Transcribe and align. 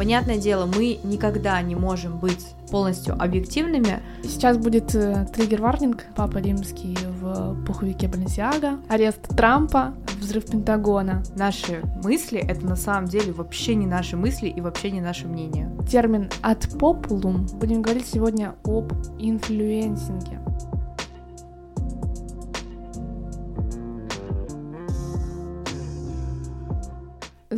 Понятное 0.00 0.38
дело, 0.38 0.64
мы 0.64 0.98
никогда 1.04 1.60
не 1.60 1.74
можем 1.74 2.18
быть 2.18 2.46
полностью 2.70 3.20
объективными. 3.20 4.00
Сейчас 4.22 4.56
будет 4.56 4.94
э, 4.94 5.26
триггер-варнинг. 5.34 6.04
Папа 6.16 6.38
Римский 6.38 6.96
в 7.20 7.62
пуховике 7.66 8.08
Баленсиага, 8.08 8.78
арест 8.88 9.28
Трампа, 9.36 9.92
взрыв 10.18 10.46
Пентагона. 10.46 11.22
Наши 11.36 11.82
мысли— 12.02 12.38
это 12.48 12.64
на 12.64 12.76
самом 12.76 13.08
деле 13.08 13.32
вообще 13.32 13.74
не 13.74 13.86
наши 13.86 14.16
мысли 14.16 14.48
и 14.48 14.62
вообще 14.62 14.90
не 14.90 15.02
наше 15.02 15.26
мнение. 15.26 15.70
Термин 15.86 16.30
«от 16.40 16.66
популум» 16.78 17.46
будем 17.54 17.82
говорить 17.82 18.06
сегодня 18.06 18.54
об 18.64 18.92
инфлюенсинге. 19.18 20.39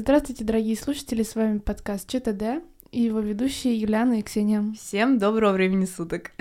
Здравствуйте, 0.05 0.43
дорогие 0.43 0.77
слушатели, 0.77 1.23
с 1.23 1.37
вами 1.37 1.59
подкаст 1.59 2.09
ЧТД 2.09 2.65
и 2.91 3.03
его 3.03 3.21
ведущие 3.21 3.77
Юлиана 3.77 4.19
и 4.19 4.23
Ксения. 4.23 4.65
Всем 4.77 5.17
доброго 5.21 5.53
времени 5.53 5.85
суток. 5.85 6.33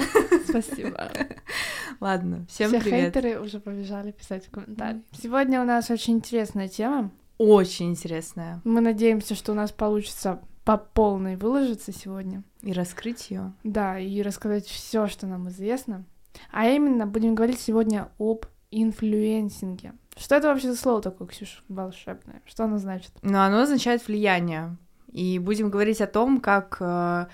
Спасибо. 0.50 1.12
Ладно, 2.00 2.48
всем 2.50 2.72
Все 2.72 2.82
привет. 2.82 3.14
хейтеры 3.14 3.40
уже 3.40 3.60
побежали 3.60 4.14
писать 4.14 4.48
комментарии. 4.48 5.04
Сегодня 5.12 5.62
у 5.62 5.64
нас 5.64 5.92
очень 5.92 6.16
интересная 6.16 6.70
тема. 6.70 7.12
Очень 7.38 7.92
интересная. 7.92 8.62
Мы 8.64 8.82
надеемся, 8.82 9.36
что 9.36 9.52
у 9.52 9.56
нас 9.56 9.72
получится 9.72 10.42
по 10.66 10.78
полной 10.78 11.36
выложиться 11.36 11.94
сегодня. 11.94 12.42
И 12.64 12.74
раскрыть 12.74 13.30
ее. 13.30 13.54
Да, 13.64 14.00
и 14.00 14.24
рассказать 14.24 14.66
все, 14.66 15.06
что 15.06 15.28
нам 15.28 15.50
известно. 15.50 16.04
А 16.52 16.66
именно, 16.68 17.06
будем 17.06 17.36
говорить 17.36 17.60
сегодня 17.60 18.10
об 18.18 18.48
инфлюенсинге. 18.72 19.94
Что 20.18 20.36
это 20.36 20.48
вообще 20.48 20.72
за 20.72 20.78
слово 20.78 21.02
такое, 21.02 21.28
Ксюш, 21.28 21.64
волшебное? 21.70 22.42
Что 22.46 22.66
оно 22.66 22.78
значит? 22.78 23.12
Но 23.22 23.44
оно 23.44 23.62
означает 23.62 24.06
влияние. 24.08 24.78
И 25.12 25.40
будем 25.40 25.70
говорить 25.70 26.02
о 26.02 26.08
том, 26.08 26.40
как 26.40 26.78
э, 26.80 27.26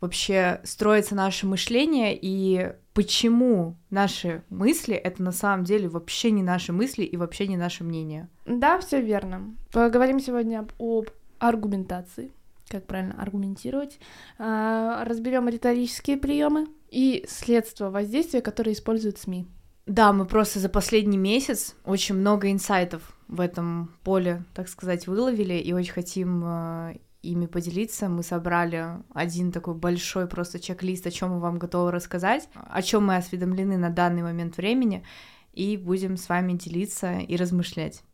вообще 0.00 0.60
строится 0.64 1.14
наше 1.14 1.46
мышление 1.46 2.18
и 2.20 2.72
почему 2.94 3.76
наши 3.90 4.42
мысли 4.48 4.94
это 4.94 5.22
на 5.22 5.32
самом 5.32 5.64
деле 5.64 5.88
вообще 5.88 6.30
не 6.30 6.42
наши 6.42 6.72
мысли 6.72 7.04
и 7.04 7.16
вообще 7.16 7.46
не 7.46 7.56
наше 7.56 7.84
мнение. 7.84 8.28
Да, 8.46 8.78
все 8.80 9.00
верно. 9.00 9.54
Поговорим 9.72 10.18
сегодня 10.18 10.60
об, 10.60 10.72
об 10.78 11.10
аргументации, 11.38 12.32
как 12.68 12.86
правильно 12.86 13.20
аргументировать. 13.20 13.98
А, 14.38 15.04
разберем 15.04 15.48
риторические 15.48 16.16
приемы 16.16 16.66
и 16.90 17.24
следства 17.28 17.90
воздействия, 17.90 18.40
которые 18.40 18.74
используют 18.74 19.18
СМИ. 19.18 19.46
Да, 19.90 20.12
мы 20.12 20.24
просто 20.24 20.60
за 20.60 20.68
последний 20.68 21.18
месяц 21.18 21.74
очень 21.84 22.14
много 22.14 22.52
инсайтов 22.52 23.02
в 23.26 23.40
этом 23.40 23.90
поле, 24.04 24.44
так 24.54 24.68
сказать, 24.68 25.08
выловили 25.08 25.54
и 25.54 25.72
очень 25.72 25.92
хотим 25.92 26.44
э, 26.44 26.98
ими 27.22 27.46
поделиться. 27.46 28.08
Мы 28.08 28.22
собрали 28.22 29.02
один 29.12 29.50
такой 29.50 29.74
большой 29.74 30.28
просто 30.28 30.60
чек-лист, 30.60 31.08
о 31.08 31.10
чем 31.10 31.30
мы 31.30 31.40
вам 31.40 31.58
готовы 31.58 31.90
рассказать, 31.90 32.48
о 32.54 32.82
чем 32.82 33.06
мы 33.06 33.16
осведомлены 33.16 33.78
на 33.78 33.90
данный 33.90 34.22
момент 34.22 34.58
времени, 34.58 35.04
и 35.52 35.76
будем 35.76 36.16
с 36.16 36.28
вами 36.28 36.52
делиться 36.52 37.18
и 37.18 37.34
размышлять. 37.34 38.04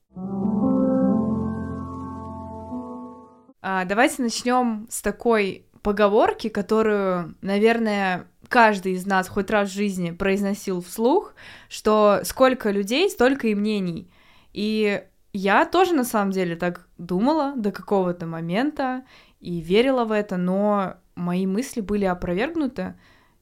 А, 3.60 3.84
давайте 3.84 4.22
начнем 4.22 4.86
с 4.88 5.02
такой 5.02 5.66
поговорки, 5.82 6.48
которую, 6.48 7.36
наверное, 7.42 8.28
каждый 8.48 8.92
из 8.92 9.06
нас 9.06 9.28
хоть 9.28 9.50
раз 9.50 9.70
в 9.70 9.74
жизни 9.74 10.10
произносил 10.10 10.80
вслух, 10.80 11.34
что 11.68 12.20
сколько 12.24 12.70
людей, 12.70 13.08
столько 13.10 13.48
и 13.48 13.54
мнений. 13.54 14.10
И 14.52 15.02
я 15.32 15.64
тоже 15.66 15.94
на 15.94 16.04
самом 16.04 16.30
деле 16.32 16.56
так 16.56 16.88
думала 16.98 17.54
до 17.56 17.72
какого-то 17.72 18.26
момента 18.26 19.04
и 19.40 19.60
верила 19.60 20.04
в 20.04 20.12
это, 20.12 20.36
но 20.36 20.94
мои 21.14 21.46
мысли 21.46 21.80
были 21.80 22.04
опровергнуты. 22.04 22.94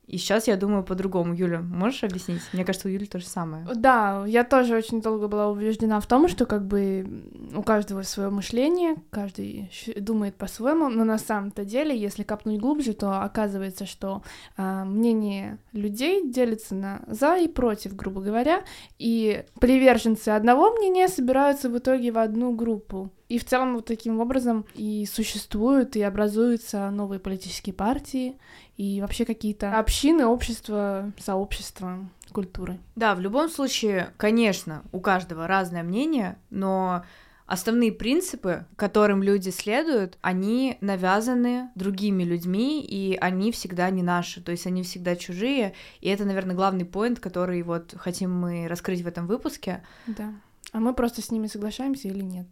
И 0.06 0.18
сейчас 0.18 0.48
я 0.48 0.56
думаю 0.56 0.84
по-другому. 0.84 1.34
Юля, 1.34 1.60
можешь 1.60 2.04
объяснить? 2.04 2.42
Мне 2.52 2.64
кажется, 2.64 2.88
у 2.88 2.90
Юли 2.90 3.06
то 3.06 3.18
же 3.18 3.26
самое. 3.26 3.66
Да, 3.74 4.24
я 4.26 4.44
тоже 4.44 4.76
очень 4.76 5.00
долго 5.00 5.28
была 5.28 5.48
убеждена 5.48 5.98
в 6.00 6.06
том, 6.06 6.28
что 6.28 6.44
как 6.46 6.66
бы 6.66 7.24
у 7.54 7.62
каждого 7.62 8.02
свое 8.02 8.28
мышление, 8.30 8.96
каждый 9.10 9.70
думает 9.96 10.36
по-своему, 10.36 10.88
но 10.88 11.04
на 11.04 11.18
самом-то 11.18 11.64
деле, 11.64 11.96
если 11.96 12.22
копнуть 12.22 12.60
глубже, 12.60 12.92
то 12.92 13.22
оказывается, 13.22 13.86
что 13.86 14.22
а, 14.56 14.84
мнение 14.84 15.58
людей 15.72 16.30
делится 16.30 16.74
на 16.74 17.02
за 17.06 17.36
и 17.36 17.48
против, 17.48 17.96
грубо 17.96 18.20
говоря, 18.20 18.62
и 18.98 19.44
приверженцы 19.60 20.28
одного 20.28 20.72
мнения 20.72 21.08
собираются 21.08 21.70
в 21.70 21.78
итоге 21.78 22.12
в 22.12 22.18
одну 22.18 22.54
группу. 22.54 23.10
И 23.34 23.38
в 23.40 23.44
целом 23.44 23.74
вот 23.74 23.86
таким 23.86 24.20
образом 24.20 24.64
и 24.74 25.08
существуют, 25.12 25.96
и 25.96 26.02
образуются 26.02 26.88
новые 26.90 27.18
политические 27.18 27.74
партии, 27.74 28.38
и 28.76 29.00
вообще 29.00 29.24
какие-то 29.24 29.76
общины, 29.76 30.24
общества, 30.24 31.10
сообщества, 31.18 32.08
культуры. 32.30 32.78
Да, 32.94 33.16
в 33.16 33.20
любом 33.20 33.48
случае, 33.48 34.12
конечно, 34.18 34.84
у 34.92 35.00
каждого 35.00 35.48
разное 35.48 35.82
мнение, 35.82 36.38
но 36.50 37.02
основные 37.46 37.90
принципы, 37.90 38.66
которым 38.76 39.20
люди 39.20 39.50
следуют, 39.50 40.16
они 40.20 40.78
навязаны 40.80 41.70
другими 41.74 42.22
людьми, 42.22 42.84
и 42.84 43.16
они 43.20 43.50
всегда 43.50 43.90
не 43.90 44.04
наши, 44.04 44.40
то 44.40 44.52
есть 44.52 44.68
они 44.68 44.84
всегда 44.84 45.16
чужие, 45.16 45.74
и 46.00 46.08
это, 46.08 46.24
наверное, 46.24 46.54
главный 46.54 46.84
поинт, 46.84 47.18
который 47.18 47.60
вот 47.64 47.96
хотим 47.98 48.32
мы 48.32 48.68
раскрыть 48.68 49.02
в 49.02 49.08
этом 49.08 49.26
выпуске. 49.26 49.82
Да. 50.06 50.32
А 50.74 50.80
мы 50.80 50.92
просто 50.92 51.22
с 51.22 51.30
ними 51.30 51.46
соглашаемся 51.46 52.08
или 52.08 52.20
нет. 52.20 52.48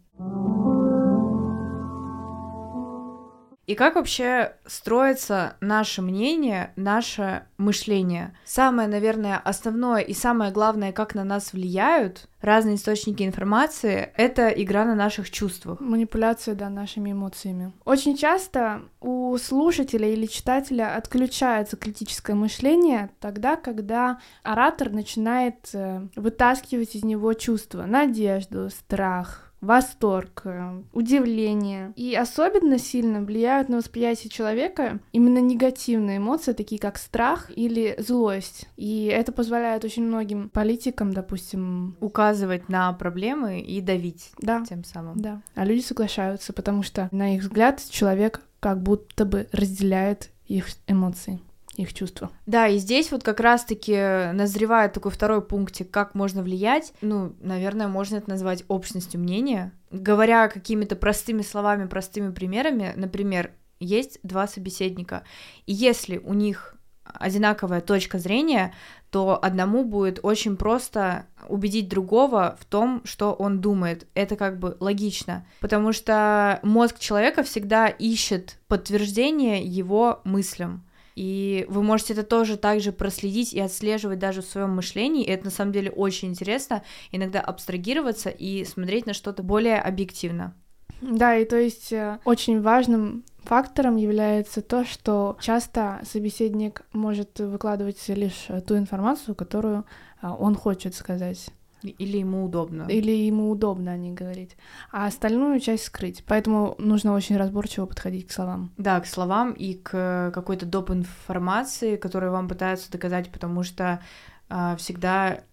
И 3.65 3.75
как 3.75 3.95
вообще 3.95 4.55
строится 4.65 5.55
наше 5.61 6.01
мнение, 6.01 6.73
наше 6.75 7.43
мышление? 7.57 8.35
Самое, 8.43 8.89
наверное, 8.89 9.37
основное 9.37 10.01
и 10.01 10.13
самое 10.13 10.51
главное, 10.51 10.91
как 10.91 11.15
на 11.15 11.23
нас 11.23 11.53
влияют 11.53 12.27
разные 12.41 12.75
источники 12.75 13.23
информации, 13.23 14.11
это 14.17 14.49
игра 14.49 14.83
на 14.83 14.95
наших 14.95 15.31
чувствах. 15.31 15.79
Манипуляция, 15.79 16.55
да, 16.55 16.69
нашими 16.69 17.13
эмоциями. 17.13 17.71
Очень 17.85 18.17
часто 18.17 18.81
у 18.99 19.37
слушателя 19.37 20.09
или 20.09 20.25
читателя 20.25 20.97
отключается 20.97 21.77
критическое 21.77 22.33
мышление 22.33 23.11
тогда, 23.21 23.55
когда 23.55 24.19
оратор 24.43 24.89
начинает 24.89 25.69
э, 25.73 26.05
вытаскивать 26.17 26.95
из 26.95 27.05
него 27.05 27.33
чувства, 27.33 27.83
надежду, 27.83 28.69
страх, 28.69 29.42
восторг, 29.63 30.41
э, 30.45 30.81
удивление. 30.91 31.93
И 31.95 32.15
особенно 32.15 32.77
сильно 32.77 33.21
влияют 33.21 33.69
на 33.69 33.77
восприятие 33.77 34.29
человека 34.29 34.99
именно 35.11 35.39
негативные 35.39 36.17
эмоции, 36.17 36.53
такие 36.53 36.79
как 36.79 36.97
страх 36.97 37.49
или 37.55 37.95
злость. 37.97 38.67
И 38.75 39.05
это 39.05 39.31
позволяет 39.31 39.85
очень 39.85 40.03
многим 40.03 40.49
политикам, 40.49 41.13
допустим, 41.13 41.95
указывать 42.01 42.69
на 42.69 42.91
проблемы 42.93 43.61
и 43.61 43.81
давить 43.81 44.31
да. 44.39 44.63
тем 44.67 44.83
самым. 44.83 45.19
Да. 45.19 45.41
А 45.55 45.65
люди 45.65 45.81
соглашаются, 45.81 46.53
потому 46.53 46.83
что, 46.83 47.07
на 47.11 47.35
их 47.35 47.41
взгляд, 47.41 47.81
человек 47.89 48.41
как 48.59 48.81
будто 48.81 49.25
бы 49.25 49.47
разделяет 49.51 50.29
их 50.47 50.67
эмоции 50.87 51.39
их 51.75 51.93
чувства. 51.93 52.31
Да, 52.45 52.67
и 52.67 52.77
здесь 52.77 53.11
вот 53.11 53.23
как 53.23 53.39
раз-таки 53.39 54.31
назревает 54.33 54.93
такой 54.93 55.11
второй 55.11 55.41
пунктик, 55.41 55.89
как 55.89 56.15
можно 56.15 56.43
влиять. 56.43 56.93
Ну, 57.01 57.35
наверное, 57.39 57.87
можно 57.87 58.17
это 58.17 58.29
назвать 58.29 58.63
общностью 58.67 59.19
мнения. 59.19 59.73
Говоря 59.91 60.47
какими-то 60.47 60.95
простыми 60.95 61.41
словами, 61.41 61.87
простыми 61.87 62.31
примерами, 62.31 62.93
например, 62.95 63.51
есть 63.79 64.19
два 64.23 64.47
собеседника, 64.47 65.23
и 65.65 65.73
если 65.73 66.17
у 66.17 66.33
них 66.33 66.75
одинаковая 67.03 67.81
точка 67.81 68.17
зрения, 68.17 68.73
то 69.09 69.37
одному 69.43 69.83
будет 69.83 70.19
очень 70.23 70.57
просто 70.57 71.27
убедить 71.47 71.89
другого 71.89 72.57
в 72.59 72.65
том, 72.65 73.01
что 73.03 73.33
он 73.33 73.59
думает. 73.59 74.07
Это 74.15 74.35
как 74.35 74.57
бы 74.57 74.77
логично, 74.79 75.45
потому 75.59 75.93
что 75.93 76.59
мозг 76.63 76.97
человека 76.99 77.43
всегда 77.43 77.87
ищет 77.87 78.57
подтверждение 78.67 79.61
его 79.63 80.21
мыслям. 80.23 80.85
И 81.15 81.65
вы 81.69 81.83
можете 81.83 82.13
это 82.13 82.23
тоже 82.23 82.57
также 82.57 82.91
проследить 82.91 83.53
и 83.53 83.59
отслеживать 83.59 84.19
даже 84.19 84.41
в 84.41 84.45
своем 84.45 84.71
мышлении. 84.71 85.23
И 85.23 85.29
это 85.29 85.45
на 85.45 85.51
самом 85.51 85.71
деле 85.71 85.91
очень 85.91 86.29
интересно 86.29 86.83
иногда 87.11 87.39
абстрагироваться 87.39 88.29
и 88.29 88.65
смотреть 88.65 89.05
на 89.05 89.13
что-то 89.13 89.43
более 89.43 89.79
объективно. 89.79 90.55
Да, 91.01 91.35
и 91.35 91.43
то 91.43 91.57
есть 91.57 91.91
э, 91.91 92.19
очень 92.23 92.61
важным 92.61 93.25
фактором 93.43 93.97
является 93.97 94.61
то, 94.61 94.85
что 94.85 95.37
часто 95.41 95.99
собеседник 96.09 96.83
может 96.93 97.39
выкладывать 97.39 98.01
лишь 98.07 98.47
ту 98.65 98.77
информацию, 98.77 99.35
которую 99.35 99.85
э, 100.21 100.27
он 100.27 100.55
хочет 100.55 100.95
сказать. 100.95 101.49
Или 101.91 102.17
ему 102.17 102.45
удобно. 102.45 102.87
Или 102.89 103.11
ему 103.11 103.49
удобно 103.49 103.91
о 103.91 103.97
ней 103.97 104.13
говорить. 104.13 104.55
А 104.91 105.07
остальную 105.07 105.59
часть 105.59 105.85
скрыть. 105.85 106.23
Поэтому 106.27 106.75
нужно 106.77 107.13
очень 107.13 107.37
разборчиво 107.37 107.85
подходить 107.85 108.27
к 108.27 108.31
словам. 108.31 108.71
Да, 108.77 108.99
к 108.99 109.05
словам 109.05 109.51
и 109.51 109.73
к 109.75 110.31
какой-то 110.33 110.65
доп. 110.65 110.91
информации, 110.91 111.95
которую 111.95 112.31
вам 112.31 112.47
пытаются 112.47 112.91
доказать, 112.91 113.31
потому 113.31 113.63
что 113.63 114.01
э, 114.49 114.75
всегда 114.77 115.43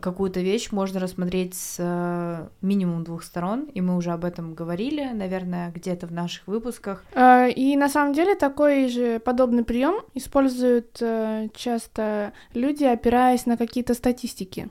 какую-то 0.00 0.40
вещь 0.40 0.70
можно 0.70 1.00
рассмотреть 1.00 1.54
с 1.54 1.76
э, 1.78 2.48
минимум 2.60 3.04
двух 3.04 3.22
сторон, 3.22 3.64
и 3.64 3.80
мы 3.80 3.96
уже 3.96 4.10
об 4.10 4.24
этом 4.24 4.54
говорили, 4.54 5.10
наверное, 5.12 5.70
где-то 5.72 6.06
в 6.06 6.12
наших 6.12 6.46
выпусках. 6.46 7.04
Э, 7.14 7.50
и 7.50 7.76
на 7.76 7.88
самом 7.88 8.14
деле 8.14 8.34
такой 8.34 8.88
же 8.88 9.18
подобный 9.18 9.64
прием 9.64 10.02
используют 10.14 10.98
э, 11.00 11.48
часто 11.54 12.32
люди, 12.52 12.84
опираясь 12.84 13.46
на 13.46 13.56
какие-то 13.56 13.94
статистики. 13.94 14.68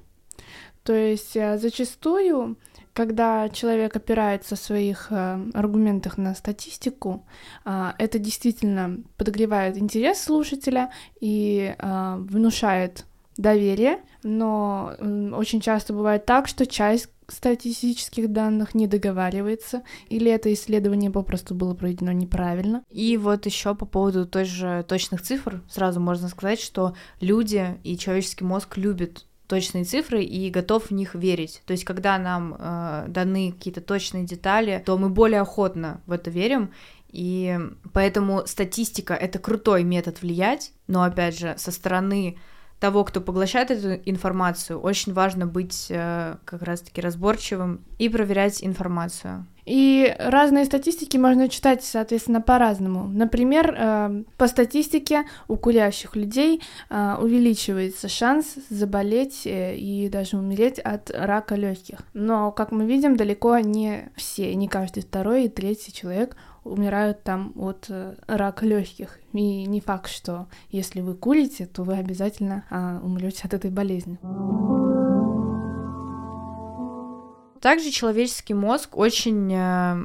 То 0.83 0.93
есть 0.93 1.33
зачастую 1.33 2.57
когда 2.93 3.49
человек 3.49 3.95
опирается 3.95 4.55
в 4.55 4.59
своих 4.59 5.07
э, 5.09 5.39
аргументах 5.53 6.17
на 6.17 6.35
статистику, 6.35 7.25
э, 7.65 7.91
это 7.97 8.19
действительно 8.19 8.99
подогревает 9.17 9.77
интерес 9.77 10.21
слушателя 10.21 10.91
и 11.19 11.75
э, 11.77 12.15
внушает 12.19 13.05
доверие, 13.35 13.99
но 14.21 14.93
э, 14.97 15.31
очень 15.33 15.59
часто 15.59 15.93
бывает 15.93 16.25
так, 16.25 16.47
что 16.47 16.67
часть 16.67 17.09
статистических 17.27 18.31
данных 18.31 18.75
не 18.75 18.85
договаривается, 18.85 19.81
или 20.09 20.29
это 20.29 20.53
исследование 20.53 21.09
попросту 21.09 21.55
было 21.55 21.73
проведено 21.73 22.11
неправильно. 22.11 22.83
И 22.91 23.17
вот 23.17 23.47
еще 23.47 23.73
по 23.73 23.85
поводу 23.85 24.27
той 24.27 24.45
же 24.45 24.85
точных 24.87 25.23
цифр, 25.23 25.63
сразу 25.67 25.99
можно 25.99 26.27
сказать, 26.27 26.59
что 26.59 26.95
люди 27.21 27.79
и 27.83 27.97
человеческий 27.97 28.43
мозг 28.43 28.77
любят 28.77 29.25
точные 29.53 29.83
цифры 29.83 30.23
и 30.23 30.49
готов 30.49 30.85
в 30.85 30.91
них 30.91 31.13
верить. 31.13 31.61
То 31.67 31.73
есть, 31.73 31.83
когда 31.83 32.17
нам 32.17 32.55
э, 32.57 33.05
даны 33.07 33.51
какие-то 33.51 33.81
точные 33.81 34.23
детали, 34.23 34.81
то 34.83 34.97
мы 34.97 35.09
более 35.09 35.41
охотно 35.41 36.01
в 36.07 36.11
это 36.11 36.31
верим. 36.31 36.71
И 37.09 37.59
поэтому 37.93 38.47
статистика 38.47 39.13
это 39.13 39.37
крутой 39.37 39.83
метод 39.83 40.23
влиять, 40.23 40.71
но 40.87 41.03
опять 41.03 41.37
же, 41.37 41.53
со 41.57 41.71
стороны 41.71 42.39
того, 42.83 43.05
кто 43.05 43.21
поглощает 43.21 43.71
эту 43.71 43.93
информацию, 44.05 44.77
очень 44.77 45.13
важно 45.13 45.47
быть 45.47 45.87
э, 45.89 46.35
как 46.43 46.61
раз-таки 46.63 46.99
разборчивым 46.99 47.79
и 47.97 48.09
проверять 48.09 48.61
информацию. 48.61 49.45
И 49.65 50.13
разные 50.19 50.65
статистики 50.65 51.15
можно 51.15 51.47
читать, 51.47 51.81
соответственно, 51.81 52.41
по-разному. 52.41 53.07
Например, 53.07 53.73
э, 53.73 54.23
по 54.37 54.49
статистике 54.49 55.23
у 55.47 55.55
курящих 55.55 56.17
людей 56.17 56.61
э, 56.89 57.15
увеличивается 57.21 58.09
шанс 58.09 58.55
заболеть 58.69 59.43
и 59.45 60.09
даже 60.11 60.35
умереть 60.35 60.79
от 60.79 61.09
рака 61.09 61.55
легких. 61.55 61.99
Но, 62.13 62.51
как 62.51 62.73
мы 62.73 62.85
видим, 62.85 63.15
далеко 63.15 63.59
не 63.59 64.11
все, 64.17 64.53
не 64.55 64.67
каждый 64.67 65.03
второй 65.03 65.45
и 65.45 65.49
третий 65.49 65.93
человек 65.93 66.35
умирают 66.63 67.23
там 67.23 67.53
от 67.55 67.89
рака 68.27 68.65
легких. 68.65 69.19
И 69.33 69.65
не 69.65 69.81
факт, 69.81 70.09
что 70.09 70.47
если 70.69 71.01
вы 71.01 71.15
курите, 71.15 71.65
то 71.65 71.83
вы 71.83 71.95
обязательно 71.95 73.01
умрете 73.03 73.41
от 73.45 73.53
этой 73.53 73.71
болезни. 73.71 74.19
Также 77.63 77.91
человеческий 77.91 78.53
мозг 78.53 78.97
очень 78.97 79.49
э, 79.53 79.95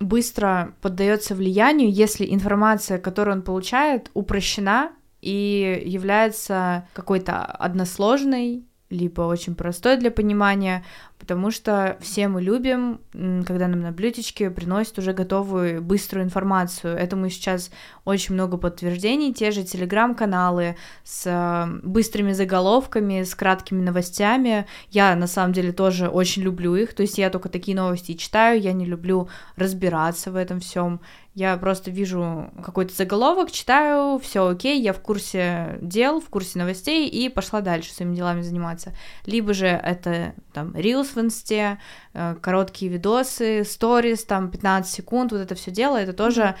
быстро 0.00 0.74
поддается 0.80 1.36
влиянию, 1.36 1.88
если 1.88 2.26
информация, 2.28 2.98
которую 2.98 3.36
он 3.36 3.42
получает, 3.42 4.10
упрощена 4.14 4.90
и 5.20 5.82
является 5.86 6.88
какой-то 6.92 7.44
односложной, 7.44 8.64
либо 8.94 9.22
очень 9.22 9.54
простой 9.54 9.96
для 9.96 10.10
понимания, 10.10 10.84
потому 11.18 11.50
что 11.50 11.96
все 12.00 12.28
мы 12.28 12.40
любим, 12.40 13.00
когда 13.12 13.66
нам 13.68 13.80
на 13.80 13.92
блюдечке 13.92 14.50
приносят 14.50 14.98
уже 14.98 15.12
готовую 15.12 15.82
быструю 15.82 16.24
информацию. 16.24 16.96
Этому 16.96 17.28
сейчас 17.28 17.70
очень 18.04 18.34
много 18.34 18.56
подтверждений, 18.56 19.34
те 19.34 19.50
же 19.50 19.64
телеграм-каналы 19.64 20.76
с 21.02 21.68
быстрыми 21.82 22.32
заголовками, 22.32 23.22
с 23.22 23.34
краткими 23.34 23.80
новостями. 23.80 24.66
Я 24.90 25.14
на 25.16 25.26
самом 25.26 25.52
деле 25.52 25.72
тоже 25.72 26.08
очень 26.08 26.42
люблю 26.42 26.74
их, 26.76 26.94
то 26.94 27.02
есть 27.02 27.18
я 27.18 27.30
только 27.30 27.48
такие 27.48 27.76
новости 27.76 28.14
читаю, 28.14 28.60
я 28.60 28.72
не 28.72 28.86
люблю 28.86 29.28
разбираться 29.56 30.30
в 30.30 30.36
этом 30.36 30.60
всем. 30.60 31.00
Я 31.34 31.56
просто 31.56 31.90
вижу 31.90 32.50
какой-то 32.64 32.94
заголовок, 32.94 33.50
читаю, 33.50 34.20
все 34.20 34.46
окей, 34.46 34.80
я 34.80 34.92
в 34.92 35.00
курсе 35.00 35.78
дел, 35.82 36.20
в 36.20 36.28
курсе 36.28 36.60
новостей 36.60 37.08
и 37.08 37.28
пошла 37.28 37.60
дальше 37.60 37.92
своими 37.92 38.14
делами 38.14 38.40
заниматься. 38.40 38.94
Либо 39.26 39.52
же 39.52 39.66
это 39.66 40.34
там 40.52 40.70
Reels 40.70 41.14
в 41.14 41.18
инсте, 41.18 41.80
э, 42.12 42.36
короткие 42.40 42.92
видосы, 42.92 43.64
сторис, 43.64 44.24
там 44.24 44.48
15 44.48 44.94
секунд, 44.94 45.32
вот 45.32 45.40
это 45.40 45.56
все 45.56 45.72
дело, 45.72 45.96
это 45.96 46.12
тоже 46.12 46.54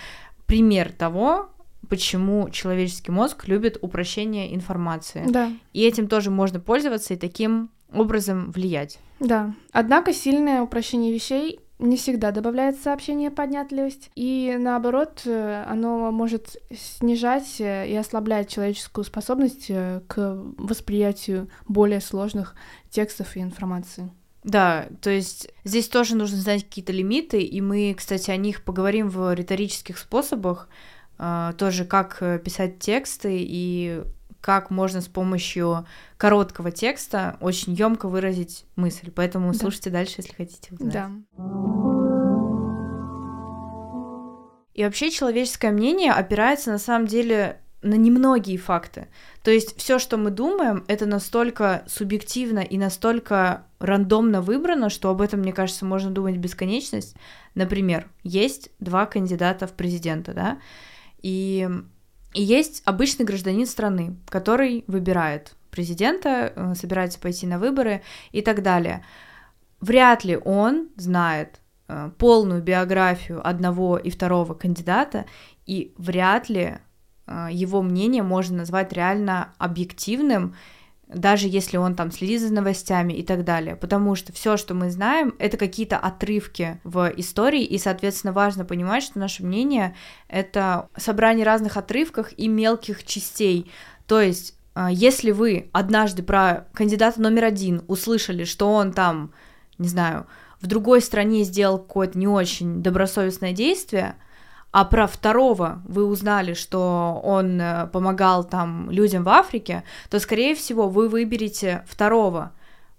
пример 0.46 0.90
того, 0.90 1.50
почему 1.88 2.50
человеческий 2.50 3.12
мозг 3.12 3.46
любит 3.46 3.78
упрощение 3.80 4.54
информации. 4.56 5.24
Да. 5.28 5.52
И 5.72 5.82
этим 5.84 6.08
тоже 6.08 6.32
можно 6.32 6.58
пользоваться 6.58 7.14
и 7.14 7.16
таким 7.16 7.70
образом 7.92 8.50
влиять. 8.50 8.98
Да. 9.20 9.54
Однако 9.72 10.12
сильное 10.12 10.62
упрощение 10.62 11.12
вещей 11.12 11.60
не 11.78 11.96
всегда 11.96 12.30
добавляет 12.30 12.76
сообщение 12.76 13.30
поднятливость, 13.30 14.10
и 14.14 14.56
наоборот, 14.58 15.22
э, 15.24 15.64
оно 15.66 16.10
может 16.12 16.56
снижать 16.72 17.60
э, 17.60 17.88
и 17.88 17.96
ослаблять 17.96 18.48
человеческую 18.48 19.04
способность 19.04 19.68
к 19.68 20.42
восприятию 20.58 21.48
более 21.66 22.00
сложных 22.00 22.54
текстов 22.90 23.36
и 23.36 23.40
информации. 23.40 24.10
Да, 24.44 24.88
то 25.00 25.10
есть 25.10 25.48
здесь 25.64 25.88
тоже 25.88 26.16
нужно 26.16 26.36
знать 26.36 26.64
какие-то 26.64 26.92
лимиты, 26.92 27.40
и 27.40 27.60
мы, 27.60 27.94
кстати, 27.96 28.30
о 28.30 28.36
них 28.36 28.62
поговорим 28.62 29.08
в 29.08 29.32
риторических 29.34 29.96
способах, 29.98 30.68
тоже 31.58 31.84
как 31.84 32.18
э, 32.20 32.38
писать 32.38 32.80
тексты 32.80 33.38
и 33.40 34.02
как 34.44 34.70
можно 34.70 35.00
с 35.00 35.08
помощью 35.08 35.86
короткого 36.18 36.70
текста 36.70 37.38
очень 37.40 37.72
емко 37.72 38.08
выразить 38.08 38.66
мысль. 38.76 39.10
Поэтому 39.10 39.52
да. 39.52 39.58
слушайте 39.58 39.88
дальше, 39.88 40.16
если 40.18 40.34
хотите 40.34 40.74
узнать. 40.74 40.92
Да. 40.92 41.10
И 44.74 44.84
вообще 44.84 45.10
человеческое 45.10 45.70
мнение 45.70 46.12
опирается 46.12 46.70
на 46.70 46.78
самом 46.78 47.06
деле 47.06 47.62
на 47.80 47.94
немногие 47.94 48.58
факты. 48.58 49.08
То 49.42 49.50
есть 49.50 49.78
все, 49.78 49.98
что 49.98 50.18
мы 50.18 50.30
думаем, 50.30 50.84
это 50.88 51.06
настолько 51.06 51.82
субъективно 51.86 52.58
и 52.58 52.76
настолько 52.76 53.64
рандомно 53.78 54.42
выбрано, 54.42 54.90
что 54.90 55.08
об 55.08 55.22
этом, 55.22 55.40
мне 55.40 55.54
кажется, 55.54 55.86
можно 55.86 56.10
думать 56.10 56.36
бесконечность. 56.36 57.16
Например, 57.54 58.10
есть 58.24 58.68
два 58.78 59.06
кандидата 59.06 59.66
в 59.66 59.72
президента, 59.72 60.34
да, 60.34 60.58
и, 61.22 61.66
и 62.34 62.42
есть 62.42 62.82
обычный 62.84 63.24
гражданин 63.24 63.66
страны, 63.66 64.16
который 64.28 64.84
выбирает 64.86 65.54
президента, 65.70 66.52
э, 66.54 66.74
собирается 66.74 67.18
пойти 67.18 67.46
на 67.46 67.58
выборы 67.58 68.02
и 68.32 68.42
так 68.42 68.62
далее. 68.62 69.04
Вряд 69.80 70.24
ли 70.24 70.36
он 70.36 70.88
знает 70.96 71.60
э, 71.88 72.10
полную 72.18 72.62
биографию 72.62 73.46
одного 73.46 73.96
и 73.96 74.10
второго 74.10 74.54
кандидата, 74.54 75.26
и 75.66 75.94
вряд 75.96 76.48
ли 76.48 76.78
а, 77.26 77.50
его 77.50 77.82
мнение 77.82 78.22
можно 78.22 78.58
назвать 78.58 78.92
реально 78.92 79.54
объективным, 79.58 80.54
даже 81.08 81.48
если 81.48 81.76
он 81.76 81.94
там 81.94 82.10
следит 82.10 82.40
за 82.40 82.52
новостями 82.52 83.12
и 83.12 83.22
так 83.22 83.44
далее, 83.44 83.76
потому 83.76 84.14
что 84.14 84.32
все, 84.32 84.56
что 84.56 84.74
мы 84.74 84.90
знаем, 84.90 85.34
это 85.38 85.56
какие-то 85.56 85.98
отрывки 85.98 86.80
в 86.84 87.12
истории, 87.16 87.64
и, 87.64 87.78
соответственно, 87.78 88.32
важно 88.32 88.64
понимать, 88.64 89.02
что 89.02 89.18
наше 89.18 89.44
мнение— 89.44 89.94
это 90.28 90.88
собрание 90.96 91.44
разных 91.44 91.76
отрывков 91.76 92.32
и 92.36 92.48
мелких 92.48 93.04
частей, 93.04 93.70
то 94.06 94.20
есть 94.20 94.54
а, 94.74 94.90
если 94.90 95.30
вы 95.30 95.70
однажды 95.72 96.22
про 96.22 96.66
кандидата 96.74 97.20
номер 97.20 97.44
один 97.44 97.82
услышали, 97.86 98.44
что 98.44 98.72
он 98.72 98.92
там, 98.92 99.32
не 99.78 99.88
знаю, 99.88 100.26
в 100.60 100.66
другой 100.66 101.00
стране 101.00 101.44
сделал 101.44 101.78
какое-то 101.78 102.18
не 102.18 102.26
очень 102.26 102.82
добросовестное 102.82 103.52
действие, 103.52 104.16
а 104.74 104.84
про 104.84 105.06
второго 105.06 105.80
вы 105.84 106.04
узнали, 106.04 106.52
что 106.54 107.20
он 107.22 107.60
э, 107.60 107.86
помогал 107.92 108.42
там 108.42 108.90
людям 108.90 109.22
в 109.22 109.28
Африке, 109.28 109.84
то, 110.10 110.18
скорее 110.18 110.56
всего, 110.56 110.88
вы 110.88 111.08
выберете 111.08 111.84
второго, 111.86 112.50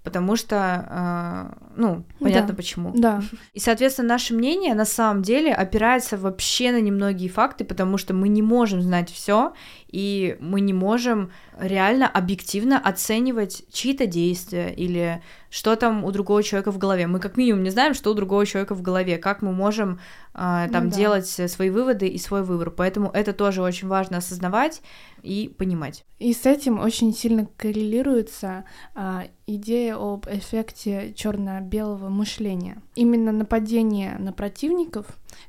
потому 0.02 0.38
что, 0.38 0.56
э, 0.90 1.72
ну, 1.76 2.06
понятно 2.22 2.52
да, 2.52 2.56
почему. 2.56 2.94
Да. 2.96 3.22
И, 3.52 3.60
соответственно, 3.60 4.08
наше 4.08 4.34
мнение 4.34 4.74
на 4.74 4.86
самом 4.86 5.22
деле 5.22 5.54
опирается 5.54 6.18
вообще 6.18 6.72
на 6.72 6.80
немногие 6.80 7.30
факты, 7.30 7.66
потому 7.66 7.98
что 7.98 8.14
мы 8.14 8.30
не 8.30 8.42
можем 8.42 8.82
знать 8.82 9.12
все, 9.12 9.52
и 9.92 10.38
мы 10.40 10.62
не 10.62 10.72
можем 10.72 11.30
реально 11.60 12.08
объективно 12.08 12.80
оценивать 12.80 13.66
чьи-то 13.74 14.06
действия 14.06 14.74
или 14.74 15.22
что 15.50 15.76
там 15.76 16.06
у 16.06 16.12
другого 16.12 16.42
человека 16.42 16.72
в 16.72 16.78
голове. 16.78 17.08
Мы 17.08 17.20
как 17.20 17.36
минимум 17.36 17.64
не 17.64 17.70
знаем, 17.70 17.94
что 17.94 18.12
у 18.12 18.14
другого 18.14 18.46
человека 18.46 18.76
в 18.76 18.82
голове, 18.82 19.18
как 19.18 19.42
мы 19.42 19.52
можем 19.52 20.00
там 20.36 20.86
ну, 20.86 20.90
да. 20.92 20.96
делать 20.96 21.28
свои 21.28 21.70
выводы 21.70 22.08
и 22.08 22.18
свой 22.18 22.44
выбор. 22.44 22.70
Поэтому 22.70 23.10
это 23.10 23.32
тоже 23.34 23.62
очень 23.62 23.88
важно 23.88 24.18
осознавать 24.18 24.82
и 25.22 25.54
понимать. 25.58 26.06
И 26.20 26.34
с 26.34 26.46
этим 26.46 26.80
очень 26.80 27.14
сильно 27.14 27.48
коррелируется 27.58 28.66
а, 28.94 29.24
идея 29.48 29.96
об 29.96 30.28
эффекте 30.28 31.14
черно-белого 31.16 32.10
мышления. 32.10 32.82
Именно 32.96 33.32
нападение 33.32 34.18
на 34.18 34.34
противников, 34.34 35.06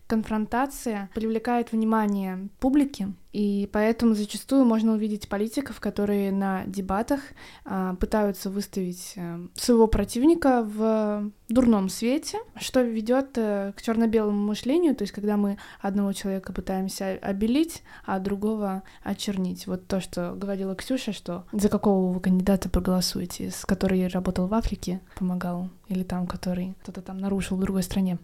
конфронтация 0.07 1.11
привлекает 1.15 1.73
внимание 1.73 2.49
публики, 2.61 3.13
И 3.37 3.69
поэтому 3.71 4.15
зачастую 4.15 4.65
можно 4.65 4.95
увидеть 4.95 5.29
политиков, 5.29 5.79
которые 5.79 6.33
на 6.33 6.65
дебатах 6.65 7.21
а, 7.67 7.95
пытаются 7.97 8.49
выставить 8.49 9.13
а, 9.19 9.47
своего 9.55 9.89
противника 9.89 10.63
в 10.63 11.31
дурном 11.51 11.91
свете, 11.91 12.39
что 12.59 12.81
ведет 12.81 13.37
а, 13.37 13.73
к 13.73 13.83
черно-белому 13.83 14.47
мышлению, 14.47 14.97
то 14.97 15.03
есть 15.03 15.13
когда 15.13 15.37
мы 15.37 15.59
одного 15.83 16.15
человека 16.15 16.55
пытаемся 16.55 17.19
обелить, 17.21 17.83
а 18.07 18.21
другого 18.21 18.83
очернить. 19.03 19.67
Вот 19.67 19.87
то, 19.87 20.01
что 20.01 20.33
говорила 20.35 20.75
Ксюша, 20.75 21.13
что 21.13 21.45
за 21.53 21.69
какого 21.69 22.15
вы 22.15 22.21
кандидата 22.21 22.71
проголосуете, 22.71 23.51
с 23.51 23.67
который 23.67 24.07
работал 24.07 24.47
в 24.47 24.55
Африке, 24.55 25.03
помогал, 25.15 25.69
или 25.89 26.05
там, 26.05 26.27
который 26.27 26.75
кто-то 26.81 27.03
там 27.03 27.19
нарушил 27.19 27.59
в 27.59 27.61
другой 27.61 27.83
стране. 27.83 28.17